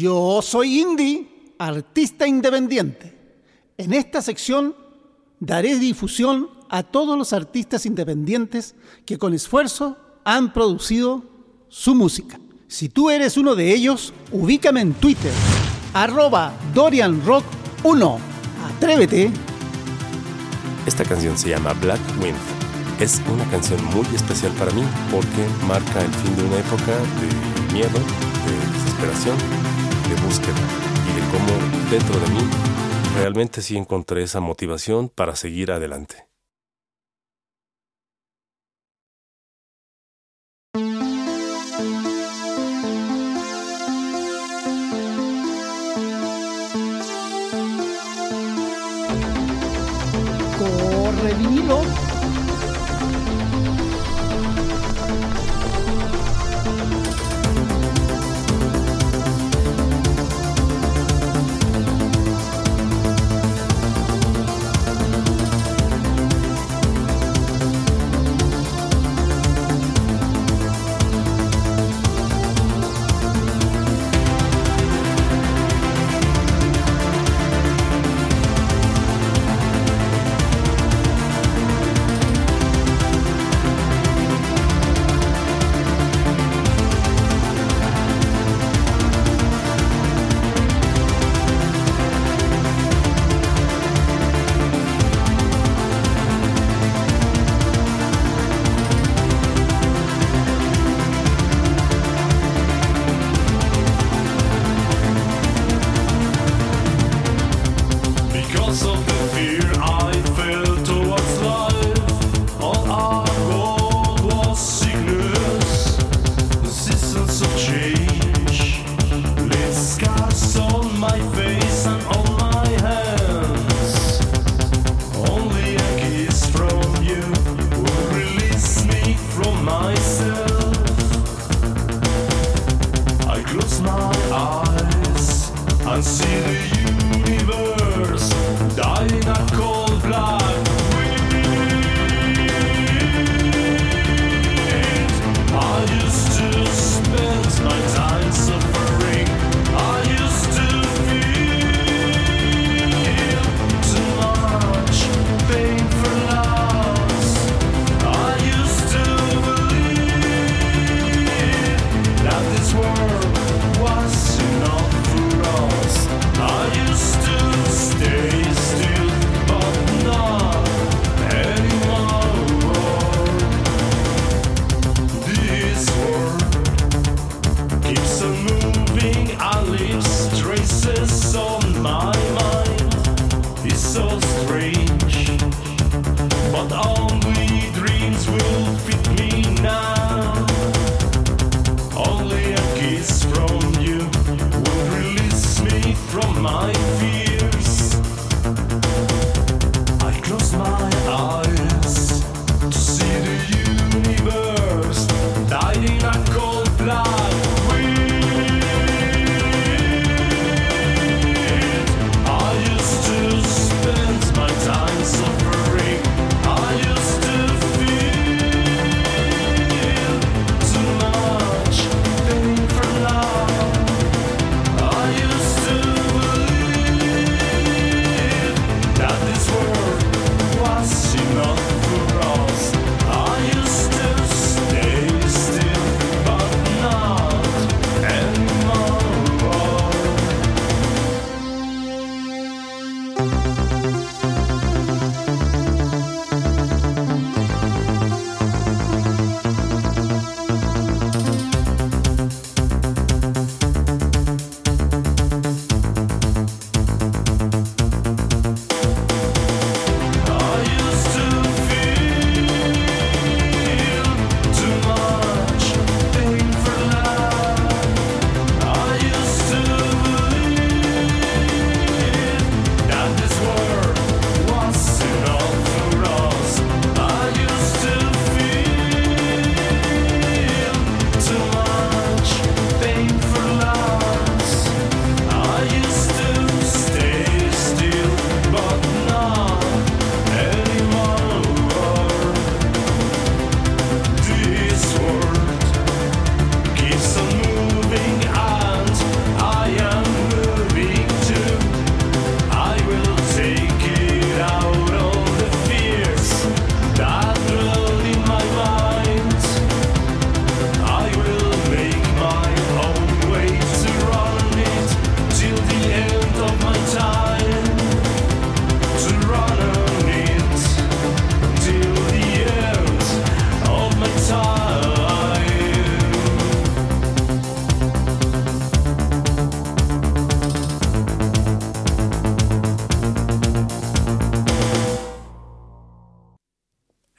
[0.00, 3.14] Yo soy indie, artista independiente.
[3.76, 4.74] En esta sección
[5.40, 8.74] daré difusión a todos los artistas independientes
[9.04, 11.22] que con esfuerzo han producido
[11.68, 12.40] su música.
[12.66, 15.32] Si tú eres uno de ellos, ubícame en Twitter,
[15.92, 18.18] arroba DorianRock1.
[18.74, 19.30] Atrévete.
[20.86, 22.38] Esta canción se llama Black Wind.
[23.00, 27.74] Es una canción muy especial para mí porque marca el fin de una época de
[27.74, 29.79] miedo, de desesperación
[30.10, 30.58] de búsqueda
[31.08, 32.50] y de cómo dentro de mí
[33.14, 36.29] realmente sí encontré esa motivación para seguir adelante.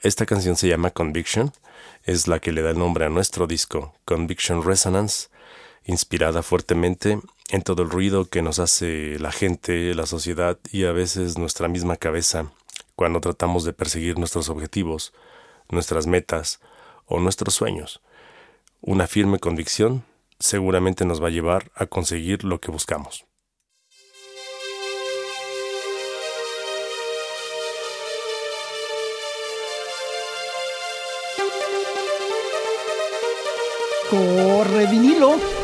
[0.02, 1.52] Esta canción se llama Conviction,
[2.02, 5.28] es la que le da el nombre a nuestro disco, Conviction Resonance,
[5.84, 10.92] inspirada fuertemente en todo el ruido que nos hace la gente, la sociedad y a
[10.92, 12.50] veces nuestra misma cabeza
[12.96, 15.12] cuando tratamos de perseguir nuestros objetivos,
[15.70, 16.58] nuestras metas
[17.06, 18.02] o nuestros sueños.
[18.80, 20.04] Una firme convicción
[20.40, 23.24] seguramente nos va a llevar a conseguir lo que buscamos.
[34.12, 35.61] Corre vinilo.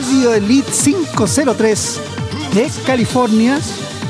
[0.00, 2.00] Radio Elite 503
[2.54, 3.58] de California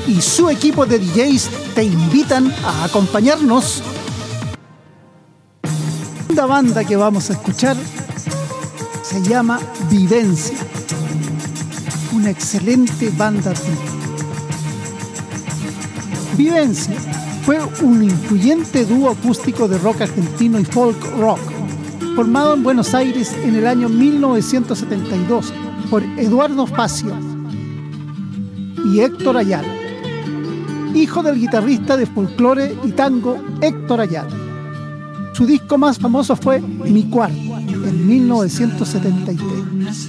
[0.07, 3.83] y su equipo de DJs te invitan a acompañarnos.
[6.35, 7.75] La banda que vamos a escuchar
[9.03, 9.61] se llama
[9.91, 10.59] Vivencia,
[12.13, 13.55] una excelente banda.
[16.37, 16.97] Vivencia
[17.47, 21.41] fue un influyente dúo acústico de rock argentino y folk rock,
[22.15, 25.51] formado en Buenos Aires en el año 1972
[25.91, 27.15] por Eduardo Facio
[28.93, 29.69] y Héctor Ayala,
[30.95, 34.31] hijo del guitarrista de folclore y tango Héctor Ayala.
[35.33, 40.09] Su disco más famoso fue Mi Cuarto, en 1973,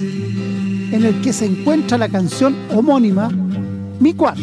[0.92, 3.28] en el que se encuentra la canción homónima
[4.00, 4.42] Mi Cuarto,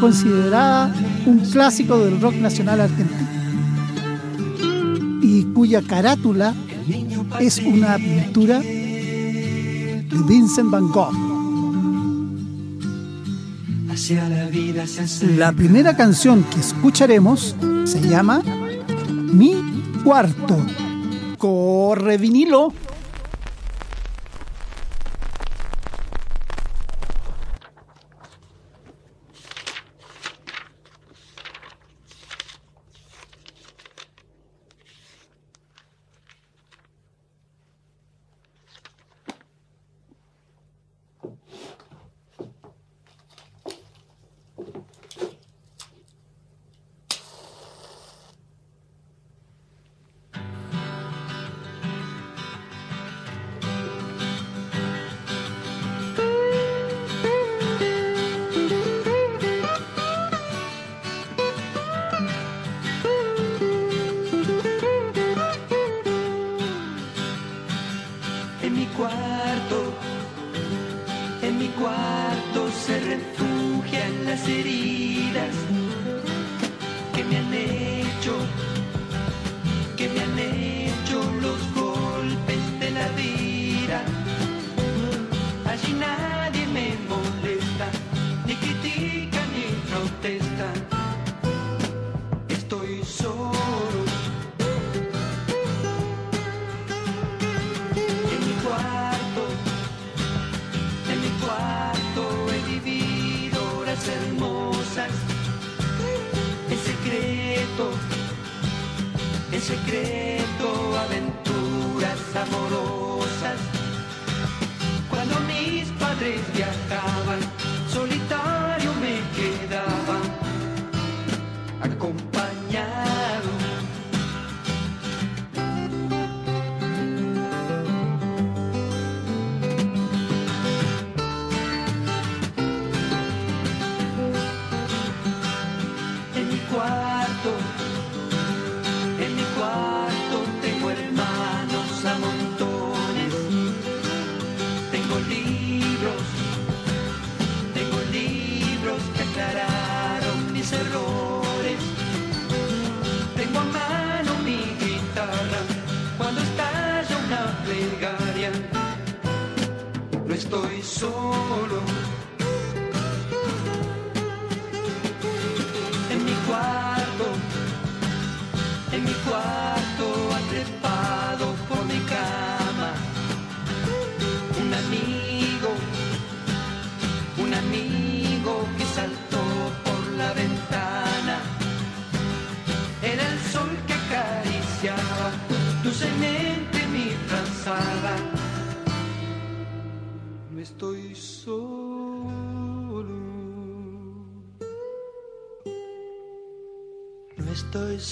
[0.00, 0.92] considerada
[1.26, 3.28] un clásico del rock nacional argentino,
[5.22, 6.54] y cuya carátula
[7.40, 8.60] es una pintura
[10.10, 11.12] de Vincent Van Gogh.
[15.36, 18.42] La primera canción que escucharemos se llama
[19.10, 19.54] Mi
[20.04, 20.56] Cuarto.
[21.36, 22.72] Corre vinilo.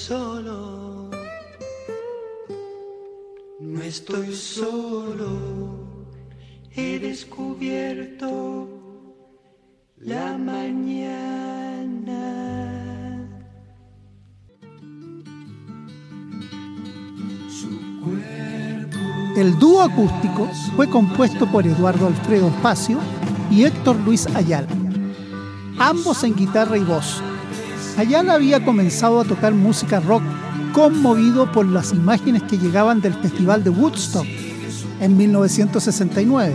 [0.07, 1.11] Solo.
[3.59, 5.29] No estoy solo.
[6.71, 8.69] He descubierto
[9.99, 11.57] la mañana.
[19.37, 22.99] El dúo acústico fue compuesto por Eduardo Alfredo Espacio
[23.51, 24.69] y Héctor Luis Ayala,
[25.79, 27.23] ambos en guitarra y voz.
[27.97, 30.23] Ayala había comenzado a tocar música rock
[30.75, 34.27] conmovido por las imágenes que llegaban del Festival de Woodstock
[35.01, 36.55] en 1969.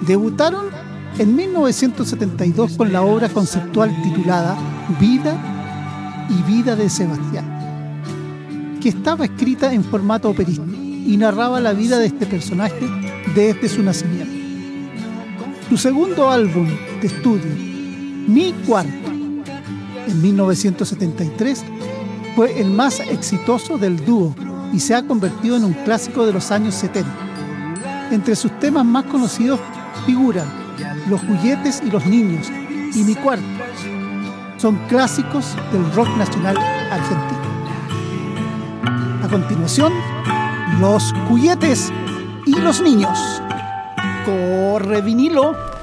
[0.00, 0.66] Debutaron
[1.18, 4.56] en 1972 con la obra conceptual titulada
[4.98, 5.38] Vida
[6.28, 8.00] y Vida de Sebastián,
[8.82, 12.88] que estaba escrita en formato operístico y narraba la vida de este personaje
[13.36, 14.34] desde su nacimiento.
[15.68, 16.66] Su segundo álbum
[17.00, 17.52] de estudio,
[18.26, 19.13] Mi Cuarto,
[20.06, 21.64] en 1973,
[22.36, 24.34] fue el más exitoso del dúo
[24.72, 27.08] y se ha convertido en un clásico de los años 70.
[28.10, 29.60] Entre sus temas más conocidos
[30.06, 30.46] figuran
[31.08, 32.50] Los juguetes y los niños
[32.94, 33.44] y Mi Cuarto.
[34.56, 36.56] Son clásicos del rock nacional
[36.90, 37.44] argentino.
[39.22, 39.92] A continuación,
[40.80, 41.92] Los juguetes
[42.46, 43.18] y los niños.
[44.24, 45.73] Corre vinilo.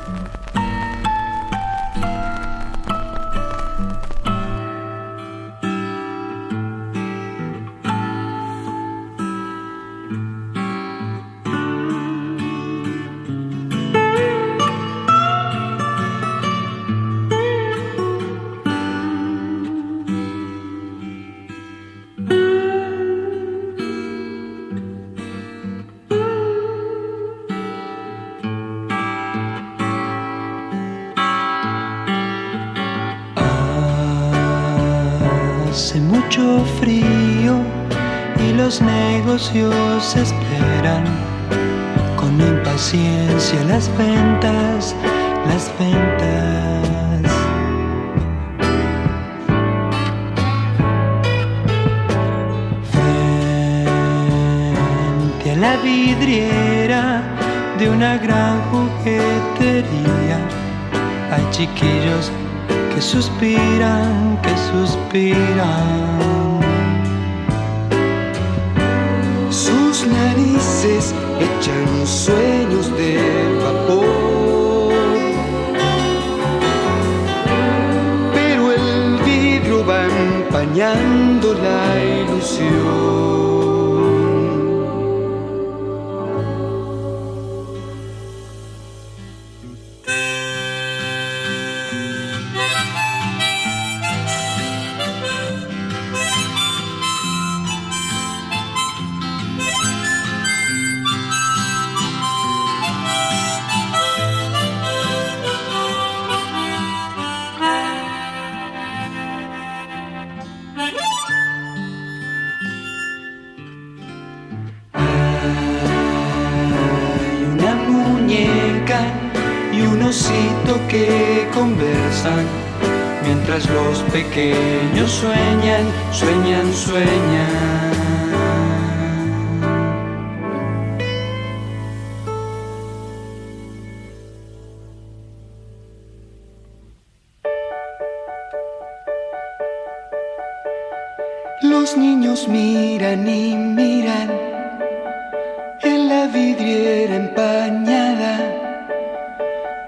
[146.54, 148.34] Vidriera empañada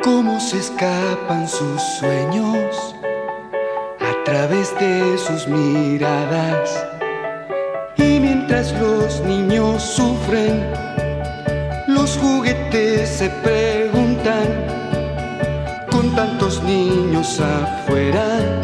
[0.01, 2.95] cómo se escapan sus sueños
[3.99, 6.85] a través de sus miradas.
[7.97, 10.71] Y mientras los niños sufren,
[11.87, 14.47] los juguetes se preguntan
[15.91, 18.62] con tantos niños afuera.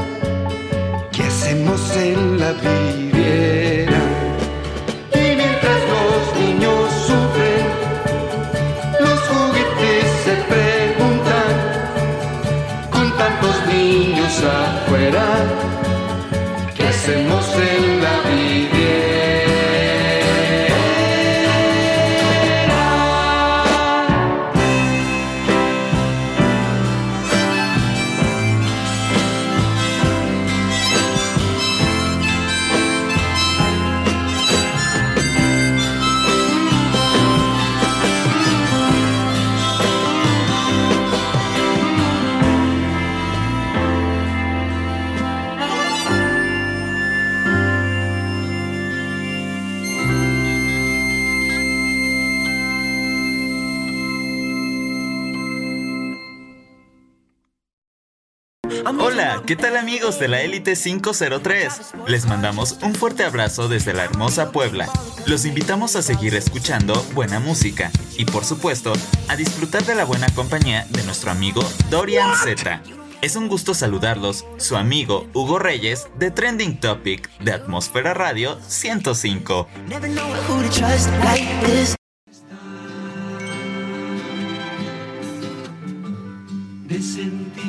[60.75, 61.93] 7503.
[62.07, 64.89] Les mandamos un fuerte abrazo desde la hermosa Puebla.
[65.25, 68.93] Los invitamos a seguir escuchando buena música y por supuesto
[69.27, 72.81] a disfrutar de la buena compañía de nuestro amigo Dorian Z.
[73.21, 79.67] Es un gusto saludarlos, su amigo Hugo Reyes de Trending Topic de Atmósfera Radio 105.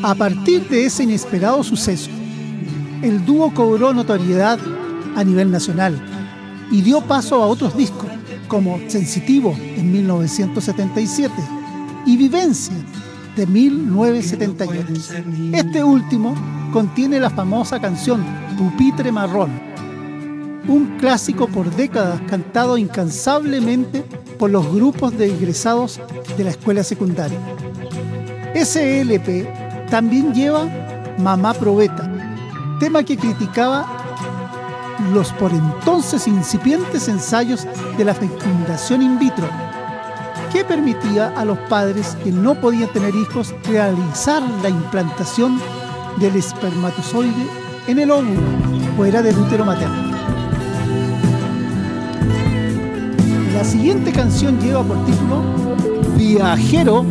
[0.02, 2.10] A partir de ese inesperado suceso,
[3.02, 4.58] el dúo cobró notoriedad
[5.16, 6.00] a nivel nacional
[6.70, 8.08] y dio paso a otros discos,
[8.48, 11.32] como Sensitivo en 1977
[12.06, 12.74] y Vivencia
[13.36, 15.14] de 1978.
[15.52, 16.34] Este último
[16.72, 18.24] contiene la famosa canción
[18.58, 19.50] Pupitre Marrón,
[20.68, 24.04] un clásico por décadas cantado incansablemente
[24.38, 26.00] por los grupos de egresados
[26.36, 27.38] de la escuela secundaria.
[28.54, 30.66] Ese LP también lleva
[31.18, 32.09] Mamá Probeta,
[32.80, 33.86] tema que criticaba
[35.12, 37.66] los por entonces incipientes ensayos
[37.96, 39.46] de la fecundación in vitro,
[40.50, 45.60] que permitía a los padres que no podían tener hijos realizar la implantación
[46.18, 47.46] del espermatozoide
[47.86, 48.40] en el óvulo
[48.96, 50.10] fuera del útero materno.
[53.54, 55.42] La siguiente canción lleva por título
[56.16, 57.04] Viajero,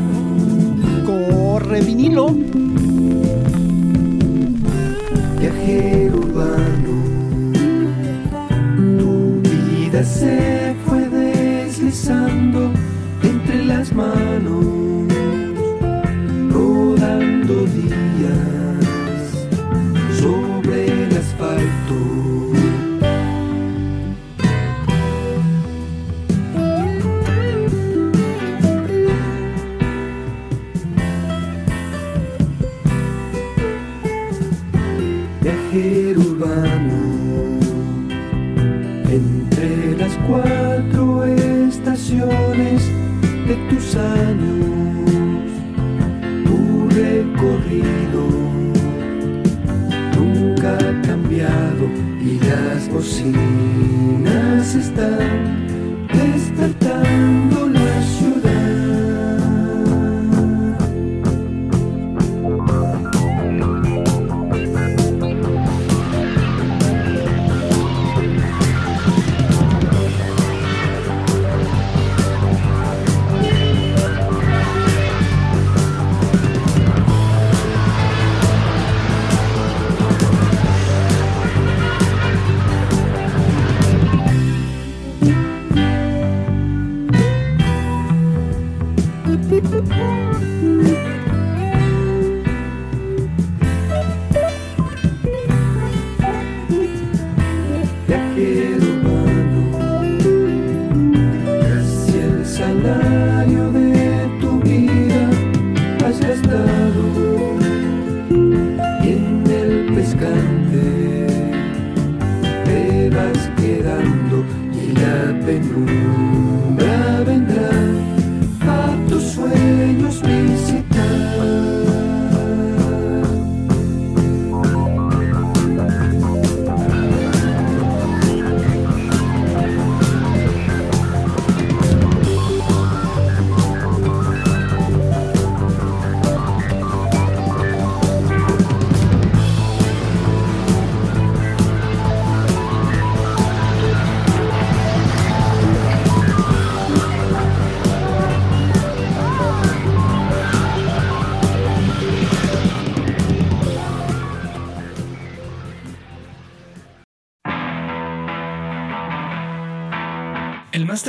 [1.05, 2.36] corre vinilo.
[5.40, 7.02] Viajero urbano,
[9.00, 10.59] tu vida se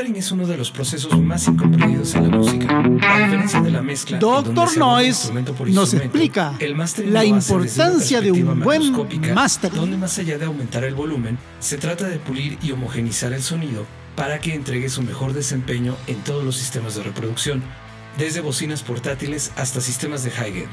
[0.01, 2.79] mastering es uno de los procesos más incomprendidos en la música.
[2.79, 5.31] A diferencia de la mezcla, Doctor Noise
[5.67, 6.75] nos explica el
[7.13, 8.93] la importancia de un buen
[9.35, 9.77] mastering.
[9.77, 13.85] Donde más allá de aumentar el volumen, se trata de pulir y homogenizar el sonido
[14.17, 17.63] para que entregue su mejor desempeño en todos los sistemas de reproducción,
[18.17, 20.71] desde bocinas portátiles hasta sistemas de high-end.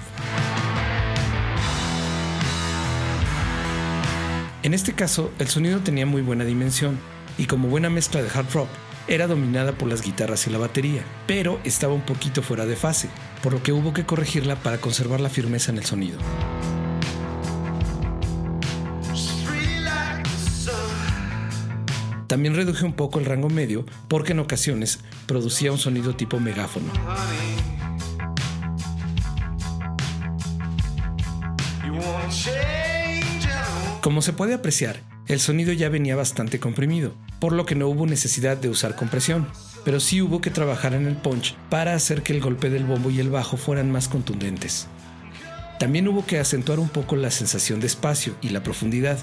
[4.63, 6.97] En este caso, el sonido tenía muy buena dimensión
[7.38, 8.69] y como buena mezcla de hard rock,
[9.08, 13.10] era dominada por las guitarras y la batería, pero estaba un poquito fuera de fase,
[13.41, 16.20] por lo que hubo que corregirla para conservar la firmeza en el sonido.
[22.28, 26.91] También reduje un poco el rango medio porque en ocasiones producía un sonido tipo megáfono.
[34.01, 38.05] Como se puede apreciar, el sonido ya venía bastante comprimido, por lo que no hubo
[38.05, 39.47] necesidad de usar compresión,
[39.84, 43.09] pero sí hubo que trabajar en el punch para hacer que el golpe del bombo
[43.09, 44.88] y el bajo fueran más contundentes.
[45.80, 49.19] También hubo que acentuar un poco la sensación de espacio y la profundidad.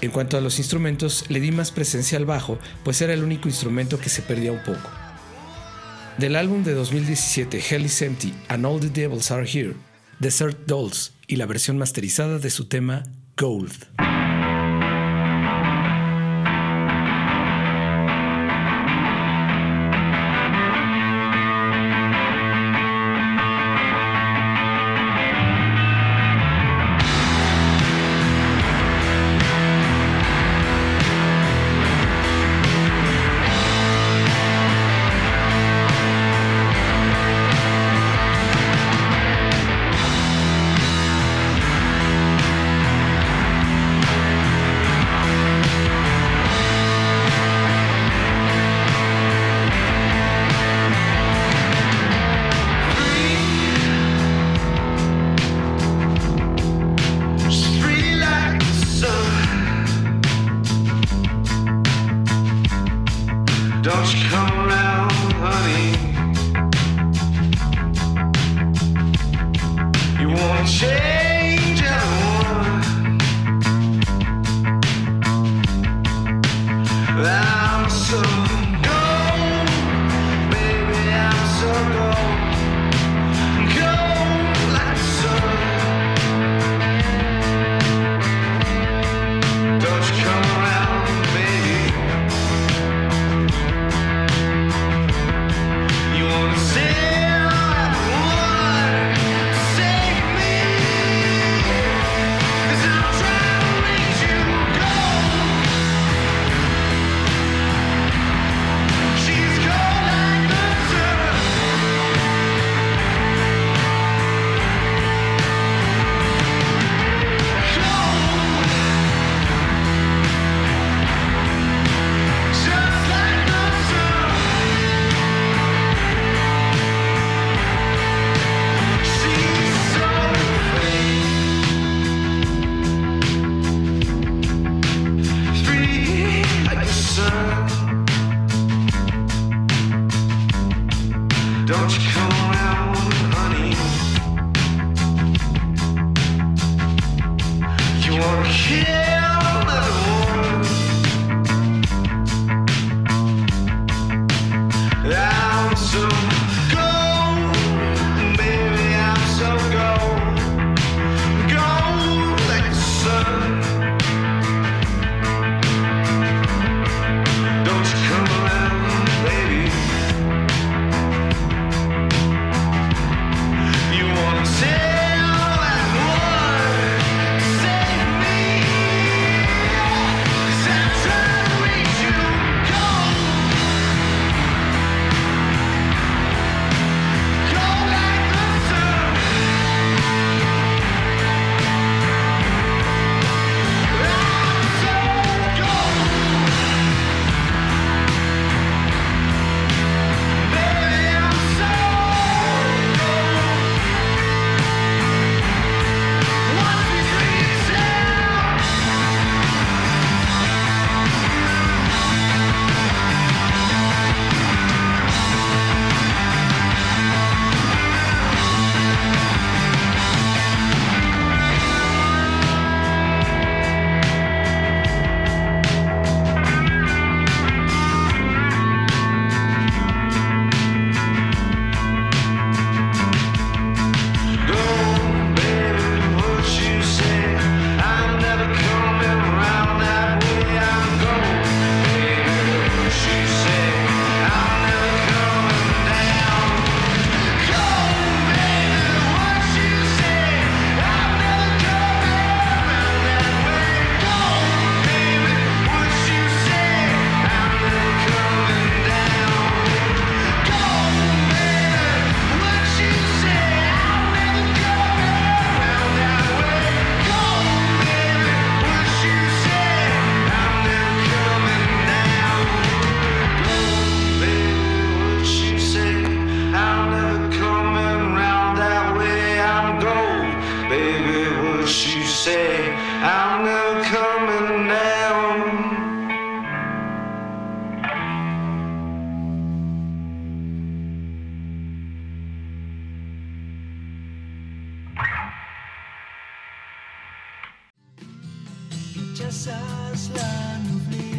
[0.00, 3.48] En cuanto a los instrumentos, le di más presencia al bajo, pues era el único
[3.48, 4.88] instrumento que se perdía un poco.
[6.16, 9.74] Del álbum de 2017 Hell is Empty and All the Devils Are Here,
[10.18, 13.02] Desert Dolls y la versión masterizada de su tema
[13.36, 14.25] Gold.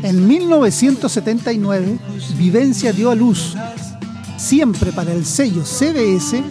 [0.04, 2.00] En 1979,
[2.38, 3.56] Vivencia dio a luz,
[4.38, 6.42] siempre para el sello CBS,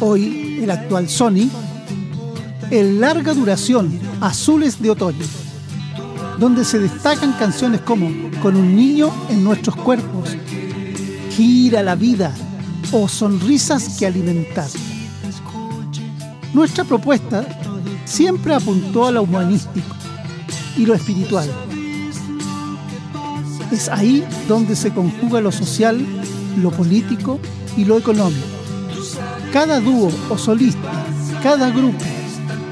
[0.00, 1.48] hoy el actual Sony,
[2.70, 5.24] el larga duración Azules de Otoño,
[6.38, 8.10] donde se destacan canciones como
[8.42, 10.30] Con un niño en nuestros cuerpos,
[11.36, 12.34] Gira la vida
[12.90, 14.68] o Sonrisas que alimentar.
[16.52, 17.46] Nuestra propuesta
[18.04, 19.99] siempre apuntó a lo humanístico
[20.76, 21.48] y lo espiritual.
[23.70, 26.04] Es ahí donde se conjuga lo social,
[26.60, 27.38] lo político
[27.76, 28.46] y lo económico.
[29.52, 31.04] Cada dúo o solista,
[31.42, 32.04] cada grupo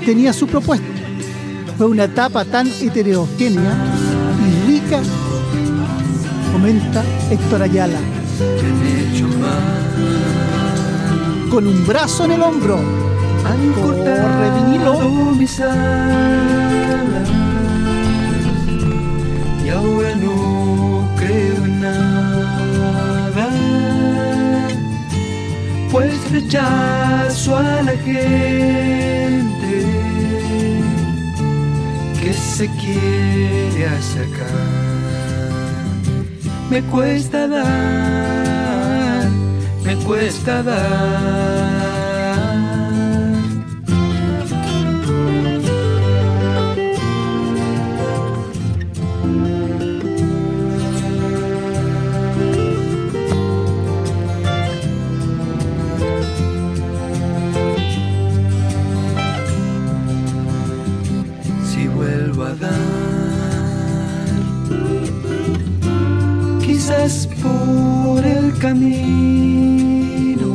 [0.04, 0.86] tenía su propuesta.
[1.76, 3.76] Fue una etapa tan heterogénea
[4.46, 5.00] y rica,
[6.52, 8.00] comenta Héctor Ayala.
[11.50, 12.78] Con un brazo en el hombro,
[13.74, 15.18] corre vinilo.
[19.78, 23.48] Ahora no creo en nada.
[25.90, 29.74] Pues rechazo a la gente
[32.20, 34.68] que se quiere acercar.
[36.70, 38.88] Me cuesta dar
[39.88, 41.77] me cuesta dar
[68.60, 70.54] camino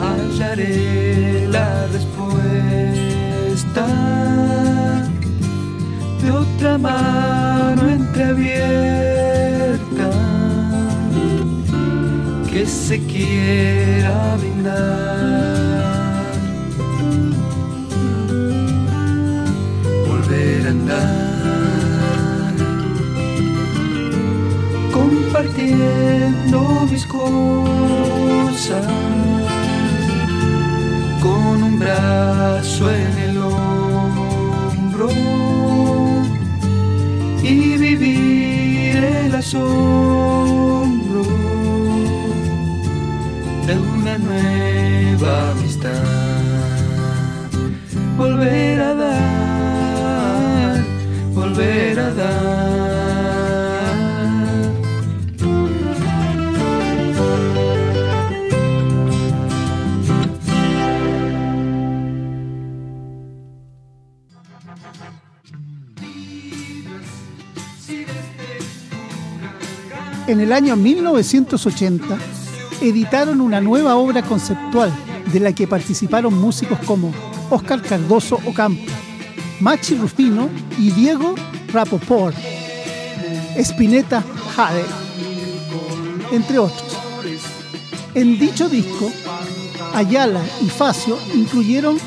[0.00, 3.86] hallaré la respuesta
[6.22, 10.10] de otra mano entreabierta
[12.50, 14.97] que se quiera brindar
[26.50, 28.97] não me.
[70.38, 72.16] En el año 1980
[72.80, 74.92] editaron una nueva obra conceptual
[75.32, 77.12] de la que participaron músicos como
[77.50, 78.84] Oscar Cardoso Ocampo,
[79.58, 80.48] Machi Rufino
[80.78, 81.34] y Diego
[81.72, 82.36] Rapoport,
[83.56, 84.22] Spinetta
[84.54, 84.84] Jade,
[86.30, 86.96] entre otros.
[88.14, 89.10] En dicho disco,
[89.92, 91.98] Ayala y Facio incluyeron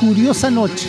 [0.00, 0.88] Curiosa Noche,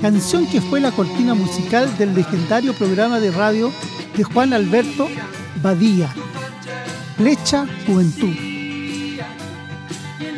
[0.00, 3.72] canción que fue la cortina musical del legendario programa de radio
[4.16, 5.08] de Juan Alberto
[5.60, 6.08] Badía,
[7.16, 8.34] Flecha Juventud.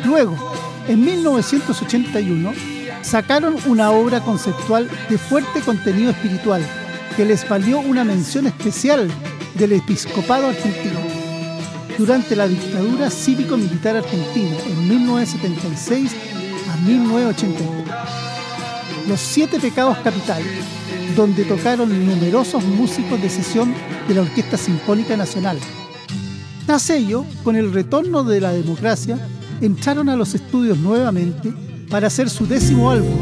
[0.03, 0.53] Luego,
[0.87, 2.53] en 1981,
[3.01, 6.65] sacaron una obra conceptual de fuerte contenido espiritual
[7.15, 9.09] que les valió una mención especial
[9.53, 10.99] del episcopado argentino
[11.97, 16.11] durante la dictadura cívico-militar argentina en 1976
[16.71, 18.34] a 1983.
[19.07, 20.63] Los siete pecados capitales,
[21.15, 23.73] donde tocaron numerosos músicos de sesión
[24.07, 25.57] de la Orquesta Sinfónica Nacional.
[26.65, 29.19] Tras ello, con el retorno de la democracia,
[29.61, 31.53] entraron a los estudios nuevamente
[31.89, 33.15] para hacer su décimo álbum,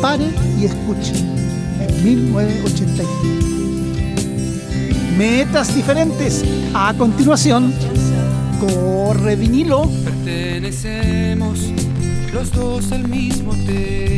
[0.00, 3.48] Pare y Escuche, en 1981.
[5.18, 6.44] Metas diferentes.
[6.74, 7.74] A continuación,
[8.60, 9.90] corre vinilo.
[10.04, 11.58] Pertenecemos
[12.32, 14.17] los dos al mismo techo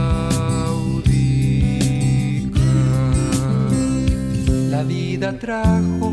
[4.71, 6.13] La vida trajo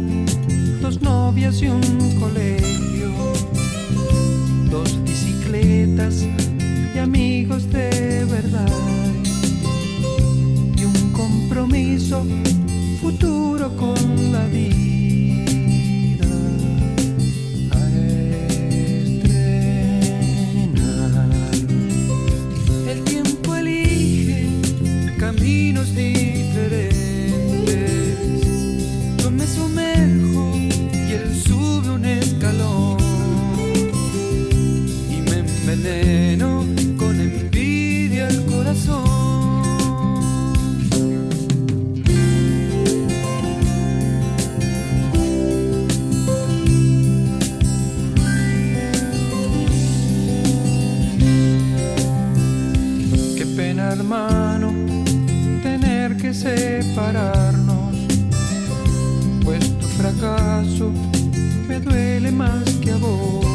[0.81, 3.11] dos novias y un colegio,
[4.69, 6.27] dos bicicletas
[6.95, 8.67] y amigos de verdad
[10.77, 12.25] y un compromiso
[13.01, 14.88] futuro con la vida
[61.67, 63.48] me duele más que a vos.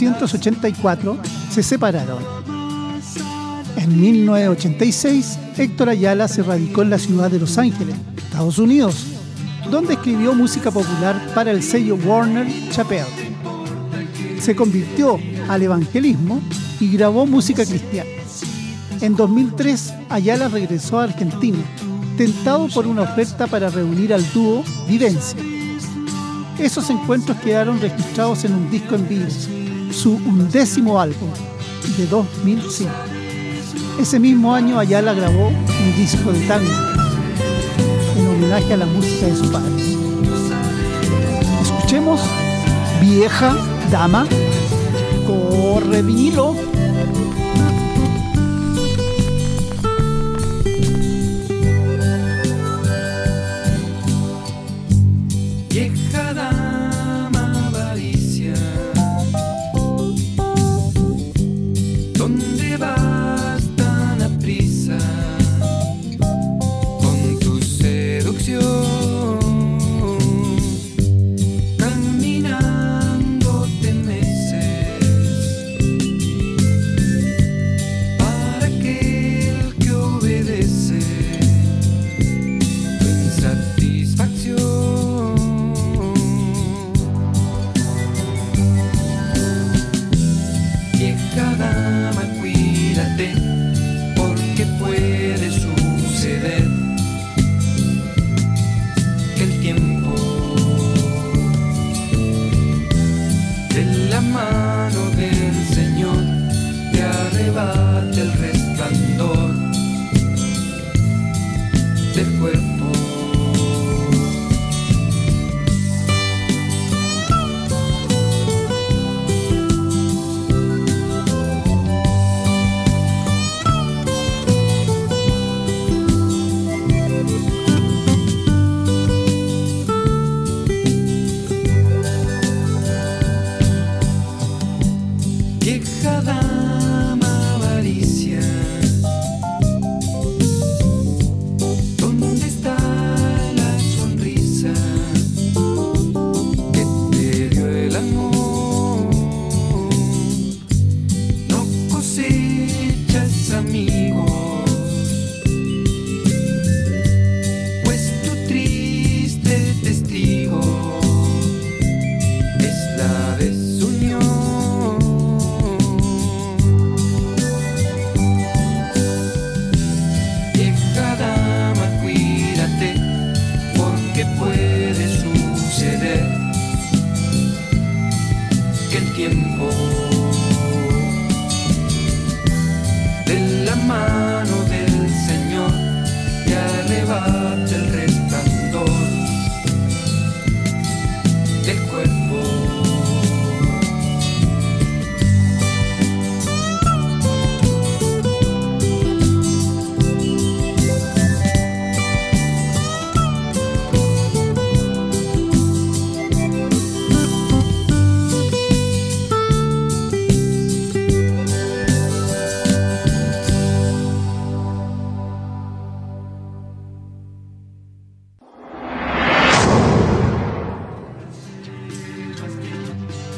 [0.00, 1.18] 1984
[1.50, 2.22] se separaron.
[3.76, 9.06] En En 1986, Héctor Ayala se radicó en la ciudad de Los Ángeles, Estados Unidos,
[9.70, 13.06] donde escribió música popular para el sello Warner Chappell.
[14.40, 15.18] Se convirtió
[15.48, 16.42] al evangelismo
[16.80, 18.10] y grabó música cristiana.
[19.00, 21.58] En 2003, Ayala regresó a Argentina,
[22.18, 25.38] tentado por una oferta para reunir al dúo Vivencia.
[26.58, 29.26] Esos encuentros quedaron registrados en un disco en vivo,
[29.96, 31.30] su undécimo álbum,
[31.96, 32.92] de 2005.
[33.98, 36.70] Ese mismo año Ayala grabó un disco de tango,
[38.18, 39.72] en homenaje a la música de su padre.
[41.62, 42.20] Escuchemos
[43.00, 43.56] Vieja
[43.90, 44.26] Dama,
[45.26, 46.54] corre vinilo.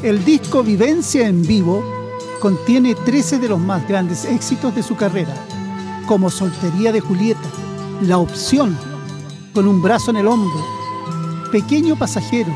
[0.09, 1.85] El disco Vivencia en vivo
[2.41, 5.35] contiene 13 de los más grandes éxitos de su carrera,
[6.07, 7.47] como Soltería de Julieta,
[8.01, 8.75] La Opción,
[9.53, 10.65] Con un brazo en el hombro,
[11.53, 12.51] Pequeño pasajero,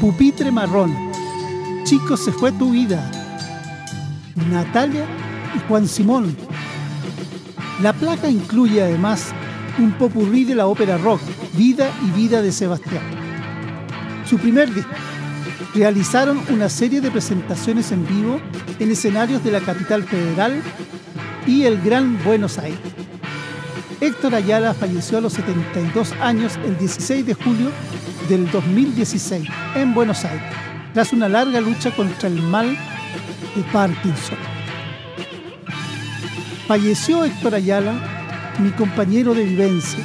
[0.00, 0.94] Pupitre marrón,
[1.82, 3.10] Chico se fue tu vida,
[4.48, 5.06] Natalia
[5.56, 6.36] y Juan Simón.
[7.82, 9.32] La placa incluye además
[9.80, 11.20] un popurrí de la ópera rock,
[11.54, 13.02] Vida y Vida de Sebastián.
[14.24, 14.94] Su primer disco
[15.74, 18.40] realizaron una serie de presentaciones en vivo
[18.78, 20.62] en escenarios de la capital federal
[21.46, 22.78] y el Gran Buenos Aires.
[24.00, 27.70] Héctor Ayala falleció a los 72 años el 16 de julio
[28.28, 30.44] del 2016 en Buenos Aires,
[30.92, 34.36] tras una larga lucha contra el mal de Parkinson.
[36.66, 37.94] Falleció Héctor Ayala,
[38.58, 40.04] mi compañero de vivencia,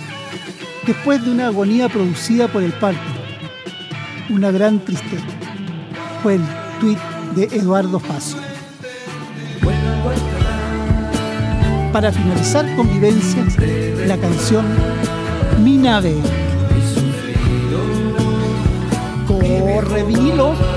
[0.86, 3.22] después de una agonía producida por el Parkinson.
[4.30, 5.41] Una gran tristeza
[6.22, 6.42] fue el
[6.80, 7.00] tuit
[7.36, 8.38] de Eduardo Facio.
[11.92, 13.46] Para finalizar convivencia,
[14.08, 14.66] la canción
[15.64, 16.16] Mi nave.
[19.28, 20.71] Corre vinilo.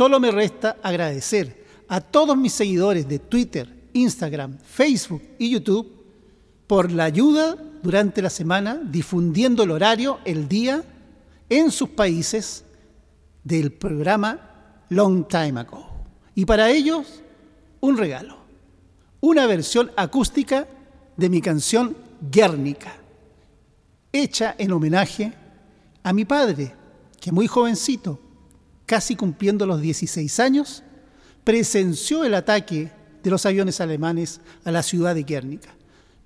[0.00, 5.92] Solo me resta agradecer a todos mis seguidores de Twitter, Instagram, Facebook y YouTube
[6.66, 10.82] por la ayuda durante la semana difundiendo el horario, el día,
[11.50, 12.64] en sus países
[13.44, 15.86] del programa Long Time Ago.
[16.34, 17.22] Y para ellos,
[17.80, 18.38] un regalo,
[19.20, 20.66] una versión acústica
[21.14, 22.94] de mi canción Guernica,
[24.10, 25.34] hecha en homenaje
[26.02, 26.74] a mi padre,
[27.20, 28.29] que muy jovencito,
[28.90, 30.82] casi cumpliendo los 16 años,
[31.44, 32.90] presenció el ataque
[33.22, 35.76] de los aviones alemanes a la ciudad de Guernica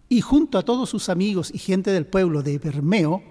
[0.09, 3.23] y junto a todos sus amigos y gente del pueblo de Bermeo,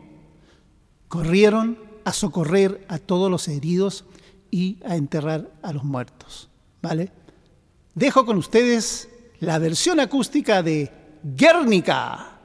[1.07, 4.05] corrieron a socorrer a todos los heridos
[4.51, 6.51] y a enterrar a los muertos.
[6.83, 7.11] ¿Vale?
[7.95, 10.91] Dejo con ustedes la versión acústica de
[11.23, 12.37] Guernica.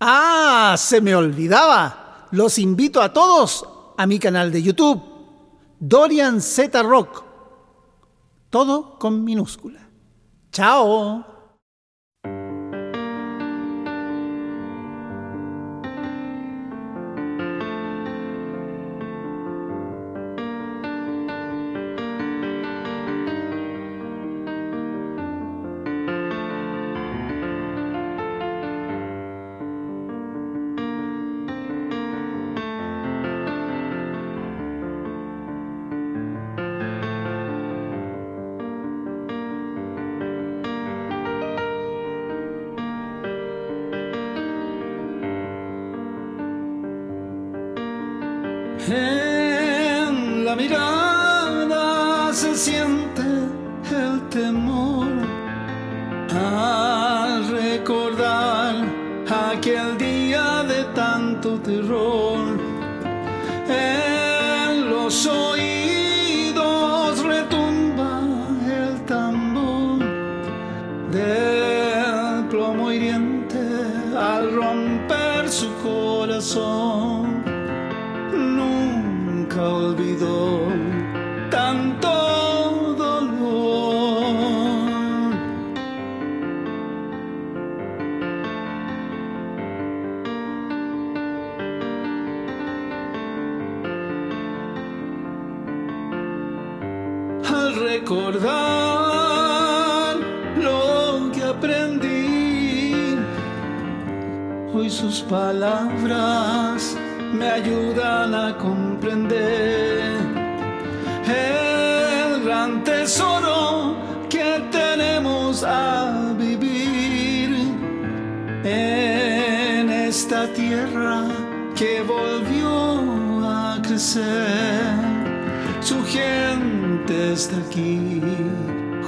[0.00, 2.28] Ah, se me olvidaba.
[2.30, 3.62] Los invito a todos
[3.98, 5.10] a mi canal de YouTube,
[5.80, 7.24] Dorian Z Rock.
[8.50, 9.88] Todo con minúscula.
[10.52, 11.39] Chao.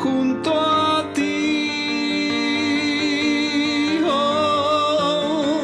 [0.02, 1.60] Junto a ti.
[4.04, 5.54] Oh.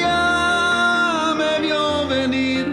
[0.00, 2.66] Ya me vio venir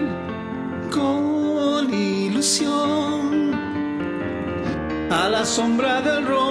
[0.91, 3.53] con ilusión.
[5.09, 6.48] A la sombra del roble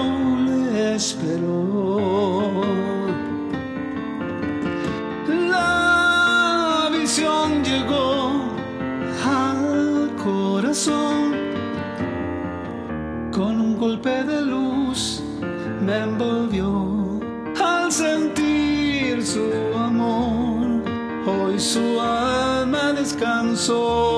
[15.89, 17.19] envolvió
[17.63, 20.83] al sentir su amor.
[21.27, 24.08] Hoy su alma descansó.